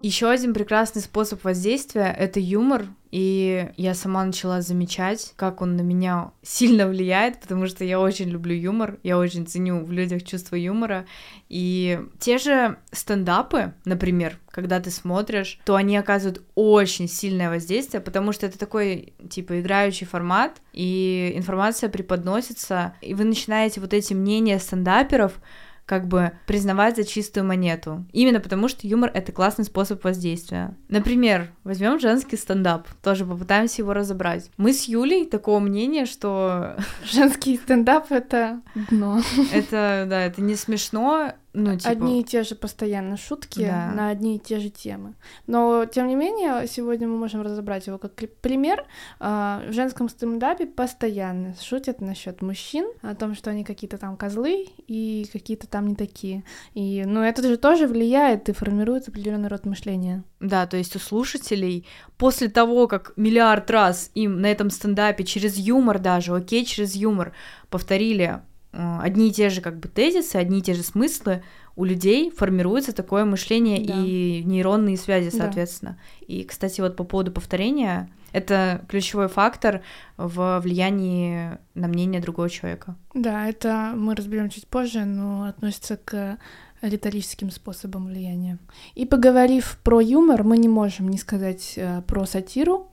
Еще 0.00 0.30
один 0.30 0.54
прекрасный 0.54 1.02
способ 1.02 1.42
воздействия— 1.42 2.14
это 2.18 2.38
юмор, 2.38 2.86
и 3.10 3.70
я 3.76 3.94
сама 3.94 4.24
начала 4.24 4.60
замечать, 4.60 5.32
как 5.34 5.60
он 5.60 5.74
на 5.76 5.80
меня 5.80 6.30
сильно 6.42 6.86
влияет, 6.86 7.40
потому 7.40 7.66
что 7.66 7.84
я 7.84 7.98
очень 7.98 8.28
люблю 8.28 8.54
юмор, 8.54 8.98
я 9.02 9.18
очень 9.18 9.44
ценю 9.44 9.84
в 9.84 9.90
людях 9.90 10.22
чувство 10.22 10.54
юмора, 10.54 11.04
и 11.48 12.00
те 12.20 12.38
же 12.38 12.78
стендапы, 12.92 13.74
например, 13.84 14.38
когда 14.50 14.78
ты 14.78 14.90
смотришь, 14.90 15.58
то 15.64 15.74
они 15.74 15.96
оказывают 15.96 16.42
очень 16.54 17.08
сильное 17.08 17.50
воздействие, 17.50 18.00
потому 18.00 18.30
что 18.30 18.46
это 18.46 18.56
такой, 18.56 19.14
типа, 19.28 19.60
играющий 19.60 20.06
формат, 20.06 20.60
и 20.72 21.32
информация 21.34 21.88
преподносится, 21.88 22.94
и 23.00 23.14
вы 23.14 23.24
начинаете 23.24 23.80
вот 23.80 23.92
эти 23.92 24.14
мнения 24.14 24.60
стендаперов 24.60 25.40
как 25.88 26.06
бы 26.06 26.32
признавать 26.46 26.96
за 26.96 27.04
чистую 27.04 27.46
монету. 27.46 28.04
Именно 28.12 28.40
потому, 28.40 28.68
что 28.68 28.86
юмор— 28.86 29.10
это 29.14 29.32
классный 29.32 29.64
способ 29.64 30.04
воздействия. 30.04 30.76
Например, 30.88 31.50
возьмем 31.64 31.98
женский 31.98 32.36
стендап, 32.36 32.86
тоже 33.02 33.24
попытаемся 33.24 33.80
его 33.80 33.94
разобрать. 33.94 34.50
Мы 34.58 34.74
с 34.74 34.84
Юлей 34.84 35.26
такого 35.26 35.60
мнения, 35.60 36.04
что... 36.04 36.76
Женский 37.04 37.56
стендап— 37.56 38.06
это 38.12 38.60
дно. 38.90 39.22
Это, 39.52 40.04
да, 40.08 40.24
это 40.24 40.42
не 40.42 40.56
смешно, 40.56 41.32
ну, 41.58 41.76
типа... 41.76 41.90
Одни 41.90 42.20
и 42.20 42.24
те 42.24 42.42
же 42.42 42.54
постоянно 42.54 43.16
шутки 43.16 43.60
да. 43.60 43.92
на 43.94 44.08
одни 44.08 44.36
и 44.36 44.38
те 44.38 44.60
же 44.60 44.70
темы. 44.70 45.14
Но, 45.46 45.84
тем 45.86 46.06
не 46.08 46.14
менее, 46.14 46.66
сегодня 46.68 47.08
мы 47.08 47.16
можем 47.16 47.42
разобрать 47.42 47.86
его 47.86 47.98
как 47.98 48.14
пример. 48.40 48.84
А, 49.18 49.62
в 49.68 49.72
женском 49.72 50.08
стендапе 50.08 50.66
постоянно 50.66 51.54
шутят 51.60 52.00
насчет 52.00 52.42
мужчин, 52.42 52.86
о 53.02 53.14
том, 53.14 53.34
что 53.34 53.50
они 53.50 53.64
какие-то 53.64 53.98
там 53.98 54.16
козлы 54.16 54.68
и 54.86 55.26
какие-то 55.32 55.66
там 55.66 55.88
не 55.88 55.94
такие. 55.94 56.44
И, 56.74 57.04
ну, 57.06 57.22
это 57.22 57.42
же 57.42 57.56
тоже 57.56 57.86
влияет 57.86 58.48
и 58.48 58.52
формирует 58.52 59.08
определенный 59.08 59.48
род 59.48 59.66
мышления. 59.66 60.22
Да, 60.40 60.66
то 60.66 60.76
есть 60.76 60.94
у 60.94 60.98
слушателей 60.98 61.86
после 62.16 62.48
того, 62.48 62.86
как 62.86 63.12
миллиард 63.16 63.70
раз 63.70 64.10
им 64.14 64.40
на 64.40 64.46
этом 64.46 64.70
стендапе 64.70 65.24
через 65.24 65.56
юмор 65.56 65.98
даже, 65.98 66.34
окей, 66.34 66.64
через 66.64 66.94
юмор 66.94 67.32
повторили 67.70 68.40
одни 68.72 69.28
и 69.28 69.32
те 69.32 69.50
же 69.50 69.60
как 69.60 69.78
бы 69.78 69.88
тезисы, 69.88 70.36
одни 70.36 70.58
и 70.58 70.62
те 70.62 70.74
же 70.74 70.82
смыслы, 70.82 71.42
у 71.76 71.84
людей 71.84 72.30
формируется 72.30 72.92
такое 72.92 73.24
мышление 73.24 73.84
да. 73.86 73.94
и 73.96 74.42
нейронные 74.44 74.96
связи, 74.96 75.30
соответственно. 75.30 75.98
Да. 76.20 76.26
И, 76.26 76.44
кстати, 76.44 76.80
вот 76.80 76.96
по 76.96 77.04
поводу 77.04 77.30
повторения, 77.30 78.10
это 78.32 78.84
ключевой 78.88 79.28
фактор 79.28 79.82
в 80.16 80.60
влиянии 80.60 81.56
на 81.74 81.88
мнение 81.88 82.20
другого 82.20 82.50
человека. 82.50 82.96
Да, 83.14 83.48
это 83.48 83.92
мы 83.94 84.14
разберем 84.14 84.50
чуть 84.50 84.66
позже, 84.66 85.04
но 85.04 85.44
относится 85.44 85.96
к 85.96 86.38
риторическим 86.82 87.50
способам 87.50 88.06
влияния. 88.06 88.58
И 88.94 89.06
поговорив 89.06 89.78
про 89.82 90.00
юмор, 90.00 90.44
мы 90.44 90.58
не 90.58 90.68
можем 90.68 91.08
не 91.08 91.18
сказать 91.18 91.74
э, 91.76 92.02
про 92.02 92.26
сатиру. 92.26 92.90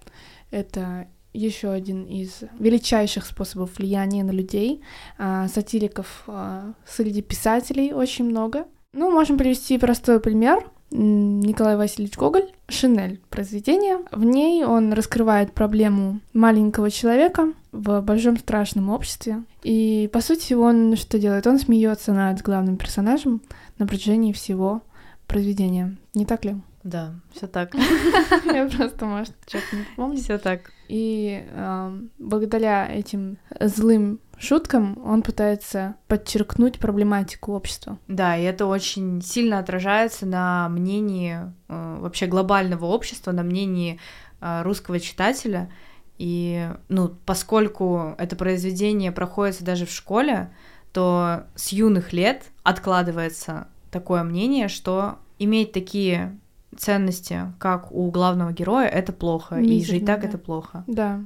Это 0.51 1.08
еще 1.36 1.72
один 1.72 2.06
из 2.06 2.44
величайших 2.60 3.25
способов 3.25 3.77
влияния 3.77 4.24
на 4.24 4.32
людей. 4.32 4.82
А, 5.18 5.48
сатириков 5.48 6.24
а, 6.27 6.74
среди 6.88 7.22
писателей 7.22 7.94
очень 7.94 8.25
много. 8.25 8.65
Ну, 8.94 9.12
можем 9.12 9.38
привести 9.38 9.77
простой 9.77 10.20
пример. 10.20 10.63
Николай 10.92 11.75
Васильевич 11.75 12.15
Гоголь, 12.15 12.51
«Шинель» 12.70 13.20
произведение. 13.30 14.00
В 14.12 14.24
ней 14.24 14.63
он 14.63 14.94
раскрывает 14.94 15.51
проблему 15.54 16.22
маленького 16.34 16.89
человека 16.89 17.54
в 17.72 18.00
большом 18.01 18.38
страшном 18.38 18.89
обществе. 18.89 19.44
И, 19.63 20.10
по 20.13 20.22
сути, 20.22 20.54
он 20.54 20.96
что 20.96 21.20
делает? 21.20 21.48
Он 21.48 21.60
смеется 21.60 22.13
над 22.13 22.42
главным 22.42 22.77
персонажем 22.77 23.42
на 23.77 23.88
протяжении 23.88 24.32
всего 24.32 24.84
произведения. 25.27 25.98
Не 26.13 26.25
так 26.25 26.46
ли? 26.46 26.56
Да, 26.84 27.15
все 27.34 27.48
так. 27.48 27.74
Я 28.46 28.68
просто, 28.68 29.06
может, 29.06 29.34
что-то 29.48 29.75
не 29.75 29.86
помню. 29.96 30.18
Все 30.18 30.38
так. 30.38 30.72
И 30.88 31.44
э, 31.48 32.00
благодаря 32.20 32.88
этим 32.88 33.38
злым 33.60 34.20
шуткам 34.38 35.00
он 35.06 35.22
пытается 35.22 35.96
подчеркнуть 36.08 36.80
проблематику 36.80 37.54
общества. 37.54 37.98
Да, 38.08 38.38
и 38.38 38.44
это 38.44 38.65
очень 38.65 39.22
сильно 39.22 39.60
отражается 39.60 40.25
на 40.25 40.70
мнении 40.70 41.39
э, 41.68 41.98
вообще 42.00 42.27
глобального 42.27 42.86
общества, 42.86 43.32
на 43.32 43.44
мнении 43.44 44.00
э, 44.42 44.62
русского 44.63 45.00
читателя. 45.00 45.72
И, 46.18 46.70
ну, 46.88 47.13
поскольку 47.25 48.15
это 48.18 48.36
произведение 48.36 49.12
проходится 49.12 49.65
даже 49.65 49.86
в 49.86 49.92
школе, 49.92 50.54
то 50.94 51.44
с 51.56 51.74
юных 51.74 52.13
лет 52.13 52.44
откладывается 52.63 53.68
такое 53.92 54.24
мнение, 54.24 54.70
что 54.70 55.20
иметь 55.39 55.74
такие 55.74 56.39
ценности, 56.77 57.53
как 57.60 57.91
у 57.91 58.10
главного 58.12 58.51
героя, 58.51 58.88
это 58.88 59.13
плохо, 59.13 59.55
Мизерно, 59.55 59.74
и 59.74 59.86
жить 59.86 60.05
так 60.05 60.22
да. 60.22 60.27
это 60.27 60.38
плохо. 60.38 60.84
Да. 60.88 61.22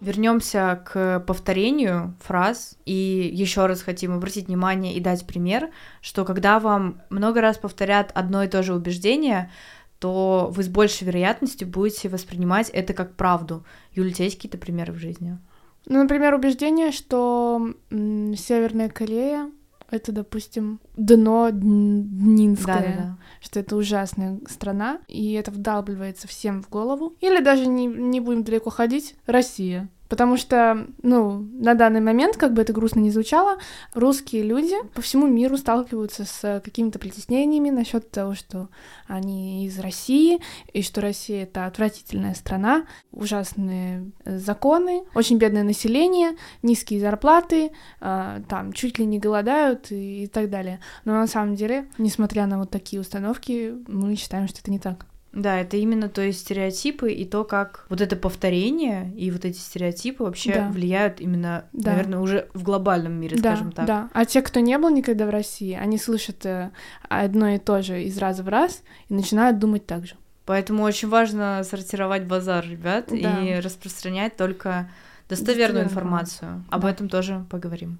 Вернемся 0.00 0.82
к 0.84 1.20
повторению 1.20 2.14
фраз 2.20 2.76
и 2.84 3.30
еще 3.32 3.64
раз 3.64 3.80
хотим 3.80 4.12
обратить 4.12 4.48
внимание 4.48 4.94
и 4.94 5.00
дать 5.00 5.26
пример, 5.26 5.70
что 6.02 6.26
когда 6.26 6.60
вам 6.60 7.00
много 7.08 7.40
раз 7.40 7.56
повторят 7.56 8.12
одно 8.14 8.42
и 8.42 8.48
то 8.48 8.62
же 8.62 8.74
убеждение, 8.74 9.50
то 9.98 10.50
вы 10.54 10.62
с 10.62 10.68
большей 10.68 11.06
вероятностью 11.06 11.66
будете 11.66 12.10
воспринимать 12.10 12.68
это 12.68 12.92
как 12.92 13.14
правду. 13.14 13.64
Юля, 13.92 14.10
у 14.10 14.12
тебя 14.12 14.24
есть 14.26 14.36
какие-то 14.36 14.58
примеры 14.58 14.92
в 14.92 14.96
жизни? 14.98 15.38
Ну, 15.86 16.02
например, 16.02 16.34
убеждение, 16.34 16.92
что 16.92 17.70
м- 17.90 18.34
Северная 18.36 18.90
Корея 18.90 19.50
это, 19.94 20.12
допустим, 20.12 20.80
дно 20.96 21.50
Днинское, 21.50 22.74
да, 22.74 22.82
да, 22.82 22.96
да. 22.96 23.18
что 23.40 23.60
это 23.60 23.76
ужасная 23.76 24.40
страна, 24.48 25.00
и 25.08 25.32
это 25.32 25.50
вдалбливается 25.50 26.28
всем 26.28 26.62
в 26.62 26.68
голову. 26.68 27.14
Или 27.20 27.40
даже 27.40 27.66
не, 27.66 27.86
не 27.86 28.20
будем 28.20 28.44
далеко 28.44 28.70
ходить, 28.70 29.14
Россия. 29.26 29.88
Потому 30.08 30.36
что, 30.36 30.86
ну, 31.02 31.38
на 31.38 31.74
данный 31.74 32.00
момент, 32.00 32.36
как 32.36 32.52
бы 32.52 32.62
это 32.62 32.72
грустно 32.72 33.00
не 33.00 33.10
звучало, 33.10 33.58
русские 33.94 34.42
люди 34.42 34.74
по 34.94 35.02
всему 35.02 35.26
миру 35.26 35.56
сталкиваются 35.56 36.24
с 36.24 36.60
какими-то 36.62 36.98
притеснениями 36.98 37.70
насчет 37.70 38.10
того, 38.10 38.34
что 38.34 38.68
они 39.06 39.66
из 39.66 39.78
России, 39.78 40.40
и 40.72 40.82
что 40.82 41.00
Россия— 41.00 41.42
это 41.44 41.66
отвратительная 41.66 42.34
страна, 42.34 42.86
ужасные 43.12 44.10
законы, 44.24 45.04
очень 45.14 45.38
бедное 45.38 45.62
население, 45.62 46.36
низкие 46.62 47.00
зарплаты, 47.00 47.72
э, 48.00 48.42
там 48.48 48.72
чуть 48.72 48.98
ли 48.98 49.06
не 49.06 49.18
голодают 49.18 49.90
и, 49.90 50.24
и 50.24 50.26
так 50.26 50.50
далее. 50.50 50.80
Но 51.04 51.14
на 51.14 51.26
самом 51.26 51.54
деле, 51.54 51.88
несмотря 51.98 52.46
на 52.46 52.58
вот 52.58 52.70
такие 52.70 53.00
установки, 53.00 53.74
мы 53.88 54.16
считаем, 54.16 54.48
что 54.48 54.60
это 54.60 54.70
не 54.70 54.78
так. 54.78 55.06
Да, 55.34 55.60
это 55.60 55.76
именно, 55.76 56.08
то 56.08 56.22
есть 56.22 56.40
стереотипы 56.40 57.12
и 57.12 57.24
то, 57.24 57.44
как 57.44 57.86
вот 57.88 58.00
это 58.00 58.14
повторение 58.14 59.12
и 59.16 59.30
вот 59.30 59.44
эти 59.44 59.58
стереотипы 59.58 60.22
вообще 60.22 60.54
да. 60.54 60.68
влияют 60.68 61.20
именно, 61.20 61.64
да. 61.72 61.90
наверное, 61.90 62.20
уже 62.20 62.48
в 62.54 62.62
глобальном 62.62 63.12
мире, 63.14 63.36
да, 63.36 63.54
скажем 63.54 63.72
так. 63.72 63.86
Да, 63.86 64.10
а 64.12 64.24
те, 64.24 64.42
кто 64.42 64.60
не 64.60 64.78
был 64.78 64.90
никогда 64.90 65.26
в 65.26 65.30
России, 65.30 65.74
они 65.74 65.98
слышат 65.98 66.46
э, 66.46 66.70
одно 67.08 67.48
и 67.48 67.58
то 67.58 67.82
же 67.82 68.04
из 68.04 68.16
раза 68.18 68.42
в 68.42 68.48
раз 68.48 68.82
и 69.08 69.14
начинают 69.14 69.58
думать 69.58 69.86
так 69.86 70.06
же. 70.06 70.14
Поэтому 70.46 70.84
очень 70.84 71.08
важно 71.08 71.62
сортировать 71.64 72.24
базар, 72.24 72.64
ребят, 72.64 73.06
да. 73.10 73.40
и 73.40 73.60
распространять 73.60 74.36
только 74.36 74.90
достоверную 75.28 75.84
информацию. 75.84 76.64
Об 76.70 76.82
да. 76.82 76.90
этом 76.90 77.08
тоже 77.08 77.44
поговорим. 77.50 77.98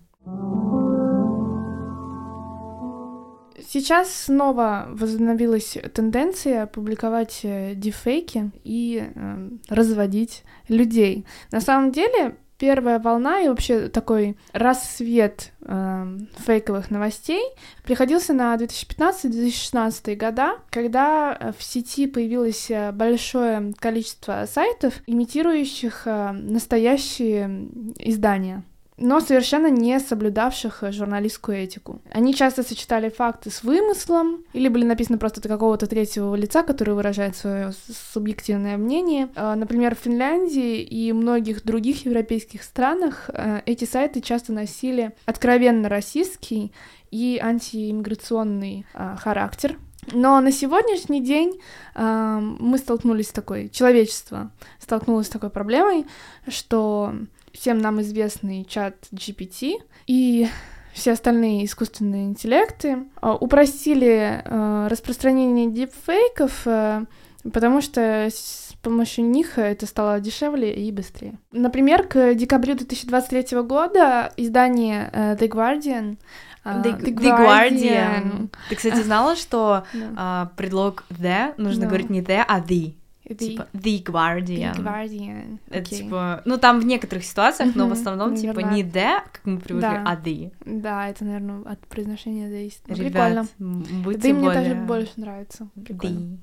Сейчас 3.69 4.15
снова 4.15 4.87
возобновилась 4.91 5.77
тенденция 5.93 6.67
публиковать 6.67 7.41
э, 7.43 7.75
дефейки 7.75 8.51
и 8.63 9.11
э, 9.15 9.49
разводить 9.69 10.45
людей. 10.69 11.27
На 11.51 11.61
самом 11.61 11.93
деле, 11.93 12.37
первая 12.59 12.99
волна 12.99 13.41
и 13.41 13.49
вообще 13.49 13.89
такой 13.89 14.37
рассвет 14.53 15.53
э, 15.61 16.19
фейковых 16.39 16.91
новостей 16.91 17.43
приходился 17.83 18.33
на 18.33 18.55
2015-2016 18.57 20.17
года, 20.17 20.59
когда 20.71 21.37
э, 21.39 21.53
в 21.57 21.63
сети 21.63 22.07
появилось 22.07 22.71
э, 22.71 22.93
большое 22.93 23.73
количество 23.79 24.47
сайтов, 24.51 24.95
имитирующих 25.07 26.03
э, 26.07 26.33
настоящие 26.33 27.69
издания. 27.99 28.63
Но 28.97 29.21
совершенно 29.21 29.69
не 29.69 29.99
соблюдавших 29.99 30.85
журналистскую 30.91 31.59
этику. 31.59 32.01
Они 32.11 32.35
часто 32.35 32.63
сочетали 32.63 33.09
факты 33.09 33.51
с 33.51 33.65
вымыслом, 33.65 34.45
или 34.53 34.69
были 34.69 34.85
написаны 34.85 35.19
просто 35.19 35.41
от 35.41 35.49
какого-то 35.49 35.87
третьего 35.87 36.35
лица, 36.35 36.63
который 36.63 36.95
выражает 36.95 37.37
свое 37.37 37.73
субъективное 38.13 38.77
мнение. 38.77 39.29
А, 39.35 39.57
например, 39.57 39.97
в 39.97 39.99
Финляндии 39.99 40.81
и 40.81 41.13
многих 41.13 41.65
других 41.65 42.05
европейских 42.05 42.63
странах 42.63 43.31
э, 43.33 43.63
эти 43.67 43.85
сайты 43.85 44.21
часто 44.21 44.53
носили 44.53 45.13
откровенно 45.27 45.89
расистский 45.89 46.73
и 47.11 47.41
антииммиграционный 47.43 48.87
а, 48.95 49.17
характер. 49.17 49.77
Но 50.13 50.41
на 50.41 50.53
сегодняшний 50.53 51.21
день 51.21 51.61
э, 51.95 52.39
мы 52.61 52.79
столкнулись 52.79 53.29
с 53.29 53.33
такой, 53.33 53.71
человечество 53.71 54.51
столкнулось 54.79 55.27
с 55.27 55.31
такой 55.31 55.51
проблемой, 55.51 56.07
что 56.49 57.15
всем 57.55 57.79
нам 57.79 58.01
известный 58.03 58.65
чат 58.65 58.95
GPT 59.13 59.75
и 60.07 60.49
все 60.93 61.13
остальные 61.13 61.65
искусственные 61.65 62.27
интеллекты 62.27 62.99
э, 63.21 63.31
упростили 63.41 64.43
э, 64.45 64.89
распространение 64.89 65.71
дипфейков, 65.71 66.67
э, 66.67 67.05
потому 67.53 67.81
что 67.81 68.29
с 68.31 68.75
помощью 68.83 69.25
них 69.25 69.59
это 69.59 69.87
стало 69.87 70.21
дешевле 70.21 70.73
и 70.75 70.93
быстрее. 70.93 71.39
Например, 71.53 72.07
к 72.07 72.35
декабрю 72.35 72.77
2023 72.77 73.63
года 73.63 74.33
издание 74.37 75.11
э, 75.13 75.37
The 75.37 75.49
Guardian 75.49 76.19
the, 76.65 76.97
the, 76.99 77.13
Guardian. 77.13 78.51
Ты, 78.69 78.77
кстати, 78.77 79.03
знала, 79.03 79.37
что 79.37 79.85
uh, 79.95 80.49
предлог 80.57 81.05
the 81.11 81.55
нужно 81.57 81.87
говорить 81.87 82.11
не 82.11 82.21
the, 82.23 82.43
а 82.47 82.61
the. 82.61 82.95
The, 83.29 83.35
типа 83.35 83.69
The 83.73 84.03
Guardian. 84.03 84.75
The 84.75 84.85
Guardian. 84.85 85.59
Okay. 85.69 85.79
Это 85.79 85.91
типа, 85.91 86.43
ну 86.45 86.59
там 86.59 86.81
в 86.81 86.85
некоторых 86.85 87.25
ситуациях, 87.25 87.75
но 87.75 87.89
в 87.89 87.93
основном 87.93 88.37
типа 88.37 88.61
не 88.61 88.83
the, 88.83 89.21
как 89.33 89.41
мы 89.45 89.59
привыкли, 89.59 89.81
да. 89.81 90.05
а 90.07 90.17
the. 90.17 90.53
Да, 90.65 91.09
это, 91.09 91.25
наверное, 91.25 91.63
от 91.63 91.81
произношения 91.87 92.49
зависит. 92.49 92.81
Ну, 92.87 92.95
Ребят, 92.95 93.49
прикольно. 93.59 94.03
Будьте 94.03 94.31
the 94.31 94.35
более... 94.35 94.35
мне 94.35 94.53
даже 94.53 94.75
больше 94.75 95.13
нравится. 95.17 95.69
Прикольно. 95.75 96.19
The. 96.19 96.39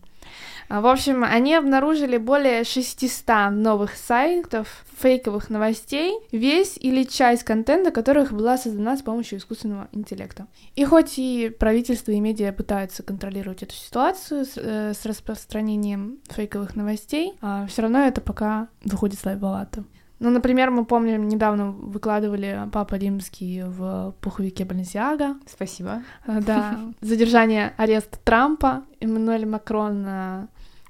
А, 0.72 0.80
в 0.80 0.88
общем, 0.88 1.24
они 1.24 1.54
обнаружили 1.54 2.18
более 2.18 2.64
600 2.64 3.52
новых 3.52 3.96
сайтов 3.96 4.86
фейковых 5.02 5.50
новостей, 5.50 6.14
весь 6.32 6.78
или 6.78 7.04
часть 7.04 7.44
контента 7.44 7.92
которых 7.92 8.32
была 8.32 8.58
создана 8.58 8.96
с 8.96 9.02
помощью 9.02 9.40
искусственного 9.40 9.90
интеллекта. 9.92 10.48
И 10.76 10.86
хоть 10.86 11.18
и 11.18 11.50
правительство 11.50 12.12
и 12.12 12.20
медиа 12.20 12.54
пытаются 12.54 13.04
контролировать 13.04 13.64
эту 13.64 13.74
ситуацию 13.74 14.46
с, 14.46 14.54
э, 14.56 14.94
с 14.94 15.06
распространением 15.06 16.20
фейковых 16.30 16.76
новостей, 16.76 17.34
а 17.42 17.66
все 17.68 17.82
равно 17.82 18.00
это 18.06 18.22
пока 18.22 18.68
выходит 18.84 19.20
слабовато. 19.20 19.84
Ну, 20.22 20.30
например, 20.30 20.70
мы 20.70 20.86
помним, 20.86 21.28
недавно 21.28 21.72
выкладывали 21.72 22.70
Папа 22.72 22.94
Римский 22.94 23.64
в 23.66 24.14
пуховике 24.22 24.66
Баленсиага. 24.66 25.36
Спасибо. 25.48 26.04
А, 26.28 26.40
да. 26.42 26.80
Задержание, 27.02 27.74
арест 27.76 28.20
Трампа, 28.24 28.84
Эммануэль 29.00 29.48
Макрон 29.48 30.06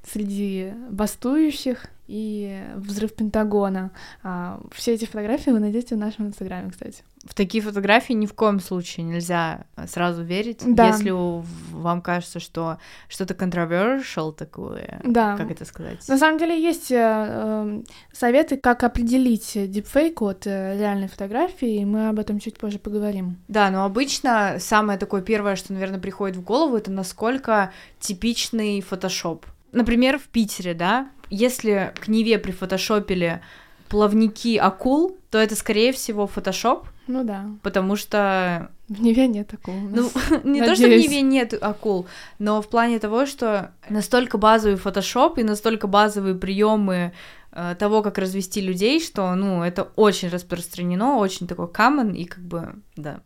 среди 0.04 0.74
бастующих 0.90 1.88
и 2.12 2.62
взрыв 2.76 3.14
Пентагона. 3.14 3.92
А, 4.22 4.60
все 4.74 4.94
эти 4.96 5.06
фотографии 5.06 5.52
вы 5.52 5.60
найдете 5.60 5.96
в 5.96 5.98
нашем 5.98 6.28
инстаграме, 6.28 6.70
кстати. 6.70 7.04
В 7.24 7.34
такие 7.34 7.64
фотографии 7.64 8.12
ни 8.12 8.26
в 8.26 8.34
коем 8.34 8.60
случае 8.60 9.06
нельзя 9.06 9.66
сразу 9.88 10.22
верить, 10.22 10.60
да. 10.66 10.88
если 10.88 11.12
вам 11.12 12.02
кажется, 12.02 12.42
что 12.42 12.80
что-то 13.08 13.34
controversial 13.34 14.34
такое. 14.34 15.00
Да. 15.06 15.38
Как 15.38 15.52
это 15.52 15.64
сказать? 15.64 16.06
На 16.10 16.18
самом 16.18 16.38
деле 16.38 16.62
есть 16.62 16.92
э, 16.92 16.98
э, 16.98 17.84
советы, 18.12 18.58
как 18.58 18.84
определить 18.84 19.54
дипфейк 19.54 20.22
от 20.22 20.48
э, 20.48 20.78
реальной 20.78 21.08
фотографии, 21.08 21.76
и 21.76 21.86
мы 21.86 22.10
об 22.10 22.20
этом 22.20 22.40
чуть 22.40 22.58
позже 22.58 22.78
поговорим. 22.78 23.38
Да, 23.48 23.70
но 23.70 23.86
обычно 23.86 24.58
самое 24.60 25.00
такое 25.00 25.22
первое, 25.22 25.56
что, 25.56 25.72
наверное, 25.72 26.00
приходит 26.00 26.36
в 26.36 26.42
голову, 26.44 26.76
это 26.76 26.92
насколько 26.92 27.72
типичный 28.00 28.82
фотошоп. 28.82 29.46
Например, 29.72 30.18
в 30.18 30.24
Питере, 30.24 30.74
да, 30.74 31.10
если 31.30 31.94
к 32.00 32.08
Неве 32.08 32.38
прифотошопили 32.38 33.42
плавники 33.88 34.58
акул, 34.58 35.18
то 35.30 35.38
это, 35.38 35.56
скорее 35.56 35.92
всего, 35.92 36.28
фотошоп. 36.28 36.88
Ну 37.08 37.24
да. 37.24 37.46
Потому 37.62 37.96
что... 37.96 38.70
В 38.88 39.02
Неве 39.02 39.28
нет 39.28 39.54
акул. 39.54 39.74
Ну, 39.74 40.10
не 40.44 40.60
Надеюсь. 40.60 40.68
то, 40.68 40.76
что 40.76 40.86
в 40.88 40.98
Неве 40.98 41.22
нет 41.22 41.54
акул, 41.62 42.08
но 42.40 42.62
в 42.62 42.70
плане 42.70 43.00
того, 43.00 43.26
что 43.26 43.72
настолько 43.90 44.38
базовый 44.38 44.78
фотошоп 44.78 45.38
и 45.38 45.44
настолько 45.44 45.88
базовые 45.88 46.36
приемы 46.36 47.14
э, 47.52 47.76
того, 47.78 48.02
как 48.02 48.18
развести 48.18 48.62
людей, 48.62 49.02
что, 49.02 49.36
ну, 49.36 49.64
это 49.64 49.84
очень 49.96 50.30
распространено, 50.30 51.18
очень 51.18 51.48
такой 51.48 51.68
common, 51.68 52.16
и 52.16 52.26
как 52.26 52.44
бы, 52.44 52.76
да. 52.96 53.22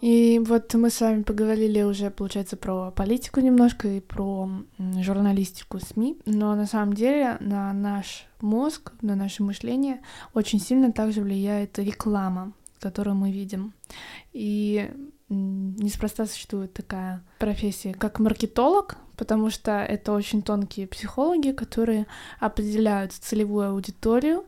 И 0.00 0.40
вот 0.44 0.74
мы 0.74 0.90
с 0.90 1.00
вами 1.00 1.22
поговорили 1.22 1.82
уже, 1.82 2.10
получается, 2.10 2.56
про 2.56 2.90
политику 2.90 3.40
немножко 3.40 3.88
и 3.88 4.00
про 4.00 4.48
журналистику 5.00 5.78
СМИ, 5.78 6.18
но 6.26 6.54
на 6.54 6.66
самом 6.66 6.92
деле 6.92 7.36
на 7.40 7.72
наш 7.72 8.26
мозг, 8.40 8.92
на 9.00 9.16
наше 9.16 9.42
мышление 9.42 10.00
очень 10.34 10.60
сильно 10.60 10.92
также 10.92 11.22
влияет 11.22 11.78
реклама, 11.78 12.52
которую 12.78 13.16
мы 13.16 13.30
видим. 13.32 13.72
И 14.32 14.90
неспроста 15.28 16.26
существует 16.26 16.72
такая 16.72 17.22
профессия, 17.38 17.94
как 17.94 18.18
маркетолог, 18.18 18.96
потому 19.16 19.50
что 19.50 19.72
это 19.82 20.12
очень 20.12 20.42
тонкие 20.42 20.86
психологи, 20.86 21.50
которые 21.50 22.06
определяют 22.38 23.12
целевую 23.12 23.70
аудиторию, 23.70 24.44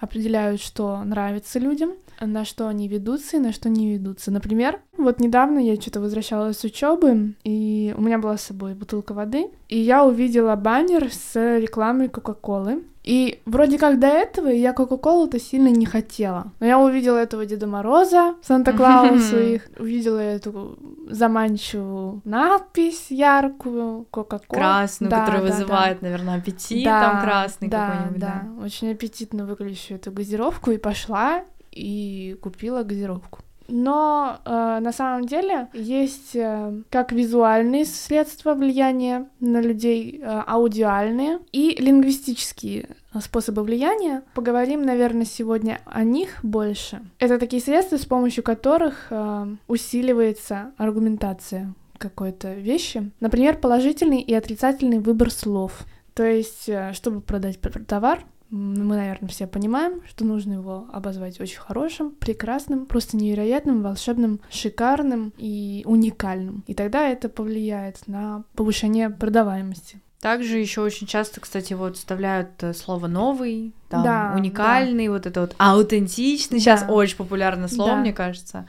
определяют, 0.00 0.60
что 0.60 1.02
нравится 1.04 1.58
людям, 1.58 1.92
на 2.20 2.44
что 2.44 2.68
они 2.68 2.88
ведутся 2.88 3.36
и 3.36 3.40
на 3.40 3.52
что 3.52 3.68
не 3.68 3.92
ведутся. 3.92 4.30
Например, 4.30 4.80
вот 4.96 5.20
недавно 5.20 5.58
я 5.58 5.80
что-то 5.80 6.00
возвращалась 6.00 6.58
с 6.58 6.64
учебы, 6.64 7.34
и 7.44 7.94
у 7.96 8.00
меня 8.00 8.18
была 8.18 8.36
с 8.36 8.42
собой 8.42 8.74
бутылка 8.74 9.12
воды, 9.12 9.50
и 9.68 9.78
я 9.78 10.04
увидела 10.04 10.56
баннер 10.56 11.12
с 11.12 11.58
рекламой 11.58 12.08
Кока-Колы. 12.08 12.82
И 13.06 13.40
вроде 13.46 13.78
как 13.78 14.00
до 14.00 14.08
этого 14.08 14.48
я 14.48 14.72
Кока-Колу-то 14.72 15.38
сильно 15.38 15.68
не 15.68 15.86
хотела. 15.86 16.52
Но 16.58 16.66
я 16.66 16.78
увидела 16.78 17.18
этого 17.18 17.46
Деда 17.46 17.68
Мороза, 17.68 18.34
Санта-Клауса 18.42 19.40
их, 19.40 19.68
увидела 19.78 20.18
эту 20.18 20.76
заманчивую 21.08 22.20
надпись 22.24 23.06
яркую, 23.10 24.06
Кока-Кола. 24.10 24.58
Красную, 24.58 25.10
да, 25.10 25.20
которая 25.20 25.42
да, 25.42 25.52
вызывает, 25.52 26.00
да. 26.00 26.06
наверное, 26.06 26.38
аппетит, 26.38 26.84
да, 26.84 27.00
там 27.00 27.22
красный 27.22 27.68
да, 27.68 27.86
какой-нибудь. 27.86 28.20
Да, 28.20 28.42
да, 28.44 28.64
очень 28.64 28.90
аппетитно 28.90 29.46
выглядящую 29.46 29.98
эту 29.98 30.10
газировку, 30.10 30.72
и 30.72 30.78
пошла 30.78 31.44
и 31.70 32.36
купила 32.42 32.82
газировку. 32.82 33.40
Но 33.68 34.38
э, 34.44 34.78
на 34.80 34.92
самом 34.92 35.26
деле 35.26 35.68
есть 35.72 36.34
э, 36.34 36.82
как 36.90 37.12
визуальные 37.12 37.84
средства 37.84 38.54
влияния 38.54 39.28
на 39.40 39.60
людей, 39.60 40.20
э, 40.22 40.42
аудиальные 40.46 41.40
и 41.52 41.76
лингвистические 41.80 42.88
способы 43.20 43.62
влияния. 43.62 44.22
Поговорим, 44.34 44.82
наверное, 44.82 45.24
сегодня 45.24 45.80
о 45.86 46.04
них 46.04 46.38
больше. 46.42 47.00
Это 47.18 47.38
такие 47.38 47.62
средства, 47.62 47.96
с 47.96 48.04
помощью 48.04 48.44
которых 48.44 49.06
э, 49.10 49.46
усиливается 49.68 50.72
аргументация 50.76 51.74
какой-то 51.98 52.54
вещи. 52.54 53.10
Например, 53.20 53.56
положительный 53.56 54.20
и 54.20 54.34
отрицательный 54.34 54.98
выбор 54.98 55.30
слов. 55.30 55.86
То 56.14 56.24
есть, 56.24 56.68
э, 56.68 56.92
чтобы 56.92 57.20
продать 57.20 57.58
товар, 57.86 58.24
мы, 58.50 58.96
наверное, 58.96 59.28
все 59.28 59.46
понимаем, 59.46 60.02
что 60.08 60.24
нужно 60.24 60.54
его 60.54 60.88
обозвать 60.92 61.40
очень 61.40 61.58
хорошим, 61.58 62.10
прекрасным, 62.12 62.86
просто 62.86 63.16
невероятным, 63.16 63.82
волшебным, 63.82 64.40
шикарным 64.50 65.32
и 65.36 65.82
уникальным. 65.84 66.62
И 66.66 66.74
тогда 66.74 67.08
это 67.08 67.28
повлияет 67.28 68.06
на 68.06 68.44
повышение 68.54 69.10
продаваемости. 69.10 70.00
Также 70.20 70.58
еще 70.58 70.80
очень 70.80 71.06
часто, 71.06 71.40
кстати, 71.40 71.74
вот 71.74 71.96
вставляют 71.96 72.62
э, 72.62 72.72
слово 72.72 73.06
новый, 73.06 73.74
там, 73.88 74.02
да, 74.02 74.32
уникальный, 74.34 75.06
да. 75.06 75.12
вот 75.12 75.26
это 75.26 75.40
вот 75.42 75.54
аутентичный. 75.58 76.58
Сейчас 76.58 76.82
да. 76.82 76.92
очень 76.92 77.16
популярное 77.16 77.68
слово, 77.68 77.92
да. 77.92 77.96
мне 77.96 78.12
кажется. 78.12 78.66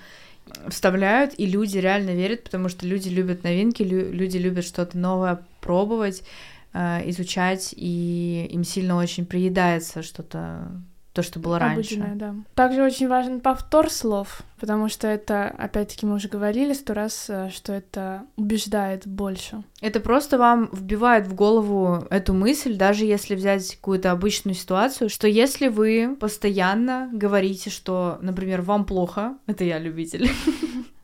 Вставляют, 0.68 1.34
и 1.38 1.46
люди 1.46 1.78
реально 1.78 2.12
верят, 2.12 2.44
потому 2.44 2.70
что 2.70 2.86
люди 2.86 3.10
любят 3.10 3.44
новинки, 3.44 3.82
лю- 3.82 4.12
люди 4.12 4.38
любят 4.38 4.66
что-то 4.66 4.98
новое 4.98 5.40
пробовать. 5.62 6.24
Э, 6.74 7.02
изучать, 7.10 7.74
и 7.76 8.48
им 8.52 8.64
сильно 8.64 8.98
очень 8.98 9.26
приедается 9.26 10.04
что-то 10.04 10.70
то, 11.14 11.24
что 11.24 11.40
было 11.40 11.58
раньше. 11.58 11.96
Обыденное, 11.96 12.16
да. 12.16 12.36
Также 12.54 12.84
очень 12.84 13.08
важен 13.08 13.40
повтор 13.40 13.90
слов, 13.90 14.44
потому 14.60 14.88
что 14.88 15.08
это, 15.08 15.48
опять-таки, 15.48 16.06
мы 16.06 16.16
уже 16.16 16.28
говорили 16.28 16.74
сто 16.74 16.94
раз, 16.94 17.26
э, 17.30 17.50
что 17.50 17.74
это 17.74 18.26
убеждает 18.36 19.08
больше. 19.08 19.64
Это 19.82 20.00
просто 20.00 20.38
вам 20.38 20.70
вбивает 20.72 21.26
в 21.26 21.34
голову 21.34 22.06
эту 22.12 22.36
мысль, 22.36 22.76
даже 22.76 23.06
если 23.06 23.34
взять 23.34 23.78
какую-то 23.78 24.12
обычную 24.12 24.54
ситуацию, 24.54 25.10
что 25.10 25.28
если 25.28 25.70
вы 25.70 26.16
постоянно 26.20 27.10
говорите, 27.12 27.72
что, 27.72 28.20
например, 28.22 28.62
вам 28.62 28.86
плохо, 28.86 29.38
это 29.48 29.64
я 29.64 29.80
любитель, 29.80 30.30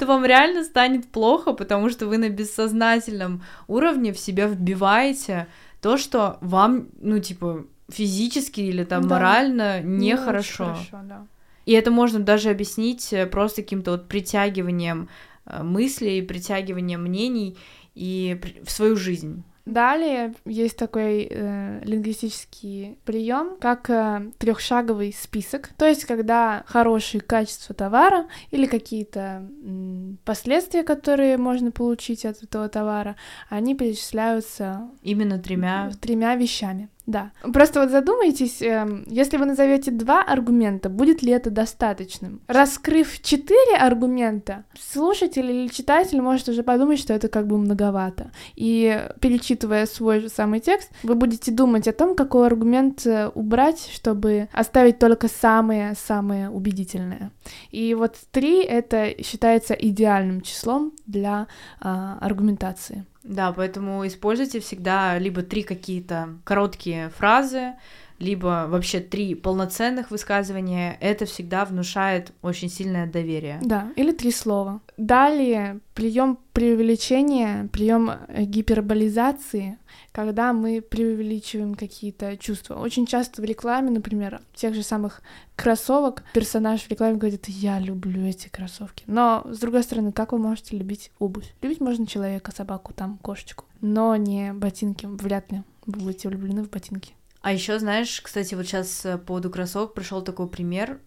то 0.00 0.06
вам 0.06 0.24
реально 0.24 0.64
станет 0.64 1.06
плохо, 1.08 1.52
потому 1.52 1.90
что 1.90 2.06
вы 2.06 2.18
на 2.18 2.28
бессознательном 2.30 3.42
уровне 3.68 4.12
в 4.12 4.18
себя 4.18 4.46
вбиваете 4.48 5.46
то, 5.80 5.96
что 5.98 6.38
вам, 6.40 6.88
ну, 7.00 7.18
типа, 7.18 7.64
физически 7.90 8.60
или 8.60 8.84
там 8.84 9.02
Да. 9.02 9.14
морально 9.14 9.80
Не 9.82 10.12
нехорошо. 10.12 10.64
очень 10.64 10.74
хорошо, 10.90 10.98
да. 11.08 11.26
И 11.66 11.72
это 11.72 11.90
можно 11.90 12.18
даже 12.20 12.50
объяснить 12.50 13.12
э, 13.12 13.26
просто 13.26 13.62
каким-то 13.62 13.90
вот 13.92 14.08
притягиванием 14.08 15.08
э, 15.46 15.62
мыслей, 15.62 16.22
притягиванием 16.22 17.02
мнений 17.02 17.56
и 17.94 18.40
в 18.64 18.70
свою 18.70 18.96
жизнь. 18.96 19.42
Далее 19.64 20.34
есть 20.44 20.76
такой 20.76 21.28
э, 21.30 21.80
лингвистический 21.84 22.98
прием, 23.04 23.56
как 23.60 23.90
трехшаговый 24.38 25.12
список. 25.12 25.68
То 25.76 25.86
есть, 25.86 26.04
когда 26.04 26.64
хорошие 26.66 27.20
качества 27.20 27.74
товара 27.74 28.26
или 28.50 28.66
какие-то 28.66 29.46
м, 29.62 30.18
последствия, 30.24 30.82
которые 30.82 31.36
можно 31.36 31.70
получить 31.70 32.24
от 32.24 32.42
этого 32.42 32.68
товара, 32.68 33.16
они 33.48 33.74
перечисляются 33.74 34.88
Именно 35.02 35.38
тремя. 35.38 35.90
тремя 36.00 36.34
вещами. 36.36 36.88
Да. 37.10 37.32
Просто 37.42 37.80
вот 37.80 37.90
задумайтесь, 37.90 38.62
эм, 38.62 39.04
если 39.08 39.36
вы 39.36 39.44
назовете 39.44 39.90
два 39.90 40.22
аргумента, 40.22 40.88
будет 40.88 41.22
ли 41.22 41.32
это 41.32 41.50
достаточным? 41.50 42.40
Раскрыв 42.46 43.20
четыре 43.20 43.76
аргумента, 43.76 44.64
слушатель 44.78 45.50
или 45.50 45.66
читатель 45.66 46.20
может 46.20 46.48
уже 46.48 46.62
подумать, 46.62 47.00
что 47.00 47.12
это 47.12 47.26
как 47.26 47.48
бы 47.48 47.58
многовато. 47.58 48.30
И 48.54 49.08
перечитывая 49.20 49.86
свой 49.86 50.20
же 50.20 50.28
самый 50.28 50.60
текст, 50.60 50.92
вы 51.02 51.16
будете 51.16 51.50
думать 51.50 51.88
о 51.88 51.92
том, 51.92 52.14
какой 52.14 52.46
аргумент 52.46 53.04
э, 53.04 53.28
убрать, 53.34 53.90
чтобы 53.92 54.48
оставить 54.52 55.00
только 55.00 55.26
самое-самое 55.26 56.48
убедительное. 56.48 57.32
И 57.72 57.92
вот 57.94 58.14
три 58.30 58.62
это 58.62 59.20
считается 59.20 59.74
идеальным 59.74 60.42
числом 60.42 60.92
для 61.06 61.48
а, 61.80 62.18
аргументации. 62.20 63.04
Да, 63.22 63.52
поэтому 63.52 64.06
используйте 64.06 64.60
всегда 64.60 65.18
либо 65.18 65.42
три 65.42 65.62
какие-то 65.62 66.38
короткие 66.44 67.10
фразы, 67.10 67.74
либо 68.20 68.66
вообще 68.68 69.00
три 69.00 69.34
полноценных 69.34 70.10
высказывания. 70.10 70.96
Это 71.00 71.24
всегда 71.24 71.64
внушает 71.64 72.32
очень 72.42 72.68
сильное 72.68 73.06
доверие. 73.06 73.58
Да, 73.62 73.92
или 73.96 74.12
три 74.12 74.30
слова. 74.30 74.80
Далее 74.96 75.80
прием 75.94 76.38
преувеличения, 76.52 77.68
прием 77.68 78.12
гиперболизации, 78.38 79.78
когда 80.12 80.52
мы 80.52 80.82
преувеличиваем 80.82 81.74
какие-то 81.74 82.36
чувства. 82.36 82.74
Очень 82.74 83.06
часто 83.06 83.40
в 83.40 83.44
рекламе, 83.44 83.90
например, 83.90 84.40
тех 84.54 84.74
же 84.74 84.82
самых 84.82 85.22
кроссовок, 85.56 86.22
персонаж 86.34 86.82
в 86.82 86.90
рекламе 86.90 87.16
говорит, 87.16 87.48
я 87.48 87.78
люблю 87.78 88.26
эти 88.26 88.48
кроссовки. 88.48 89.04
Но, 89.06 89.42
с 89.46 89.58
другой 89.58 89.82
стороны, 89.82 90.12
как 90.12 90.32
вы 90.32 90.38
можете 90.38 90.76
любить 90.76 91.10
обувь? 91.18 91.54
Любить 91.62 91.80
можно 91.80 92.06
человека, 92.06 92.52
собаку, 92.54 92.92
там, 92.92 93.18
кошечку, 93.22 93.64
но 93.80 94.14
не 94.16 94.52
ботинки. 94.52 95.06
Вряд 95.06 95.50
ли 95.52 95.62
вы 95.86 96.00
будете 96.00 96.28
влюблены 96.28 96.62
в 96.64 96.70
ботинки. 96.70 97.14
А 97.42 97.52
еще, 97.52 97.78
знаешь, 97.78 98.20
кстати, 98.20 98.54
вот 98.54 98.66
сейчас 98.66 99.00
по 99.02 99.18
поводу 99.18 99.50
кроссовок 99.50 99.94
пришел 99.94 100.22
такой 100.22 100.48
пример, 100.48 101.00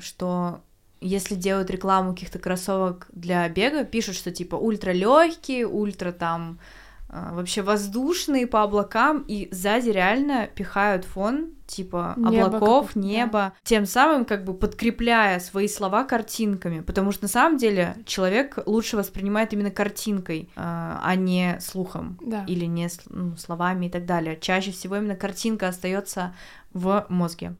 что 0.00 0.62
если 1.02 1.34
делают 1.34 1.70
рекламу 1.70 2.14
каких-то 2.14 2.38
кроссовок 2.38 3.08
для 3.12 3.48
бега, 3.48 3.84
пишут, 3.84 4.14
что 4.14 4.30
типа 4.30 4.54
ультра 4.54 4.92
легкие, 4.92 5.66
ультра 5.66 6.12
там 6.12 6.58
а, 7.08 7.34
вообще 7.34 7.62
воздушные 7.62 8.46
по 8.46 8.62
облакам, 8.62 9.24
и 9.26 9.48
сзади 9.50 9.90
реально 9.90 10.46
пихают 10.46 11.04
фон 11.04 11.50
типа 11.74 12.14
Небо 12.16 12.46
облаков, 12.46 12.96
неба, 12.96 13.54
тем 13.62 13.86
самым 13.86 14.24
как 14.24 14.44
бы 14.44 14.54
подкрепляя 14.54 15.40
свои 15.40 15.68
слова 15.68 16.04
картинками, 16.04 16.80
потому 16.80 17.12
что 17.12 17.24
на 17.24 17.28
самом 17.28 17.56
деле 17.56 17.96
человек 18.06 18.58
лучше 18.66 18.96
воспринимает 18.96 19.52
именно 19.52 19.70
картинкой, 19.70 20.50
а 20.56 21.00
а 21.02 21.16
не 21.16 21.58
слухом 21.60 22.18
Да. 22.22 22.44
или 22.46 22.64
не 22.64 22.88
ну, 23.08 23.36
словами 23.36 23.86
и 23.86 23.90
так 23.90 24.06
далее. 24.06 24.38
Чаще 24.40 24.70
всего 24.72 24.96
именно 24.96 25.16
картинка 25.16 25.68
остается 25.68 26.34
в 26.72 27.06
мозге. 27.08 27.56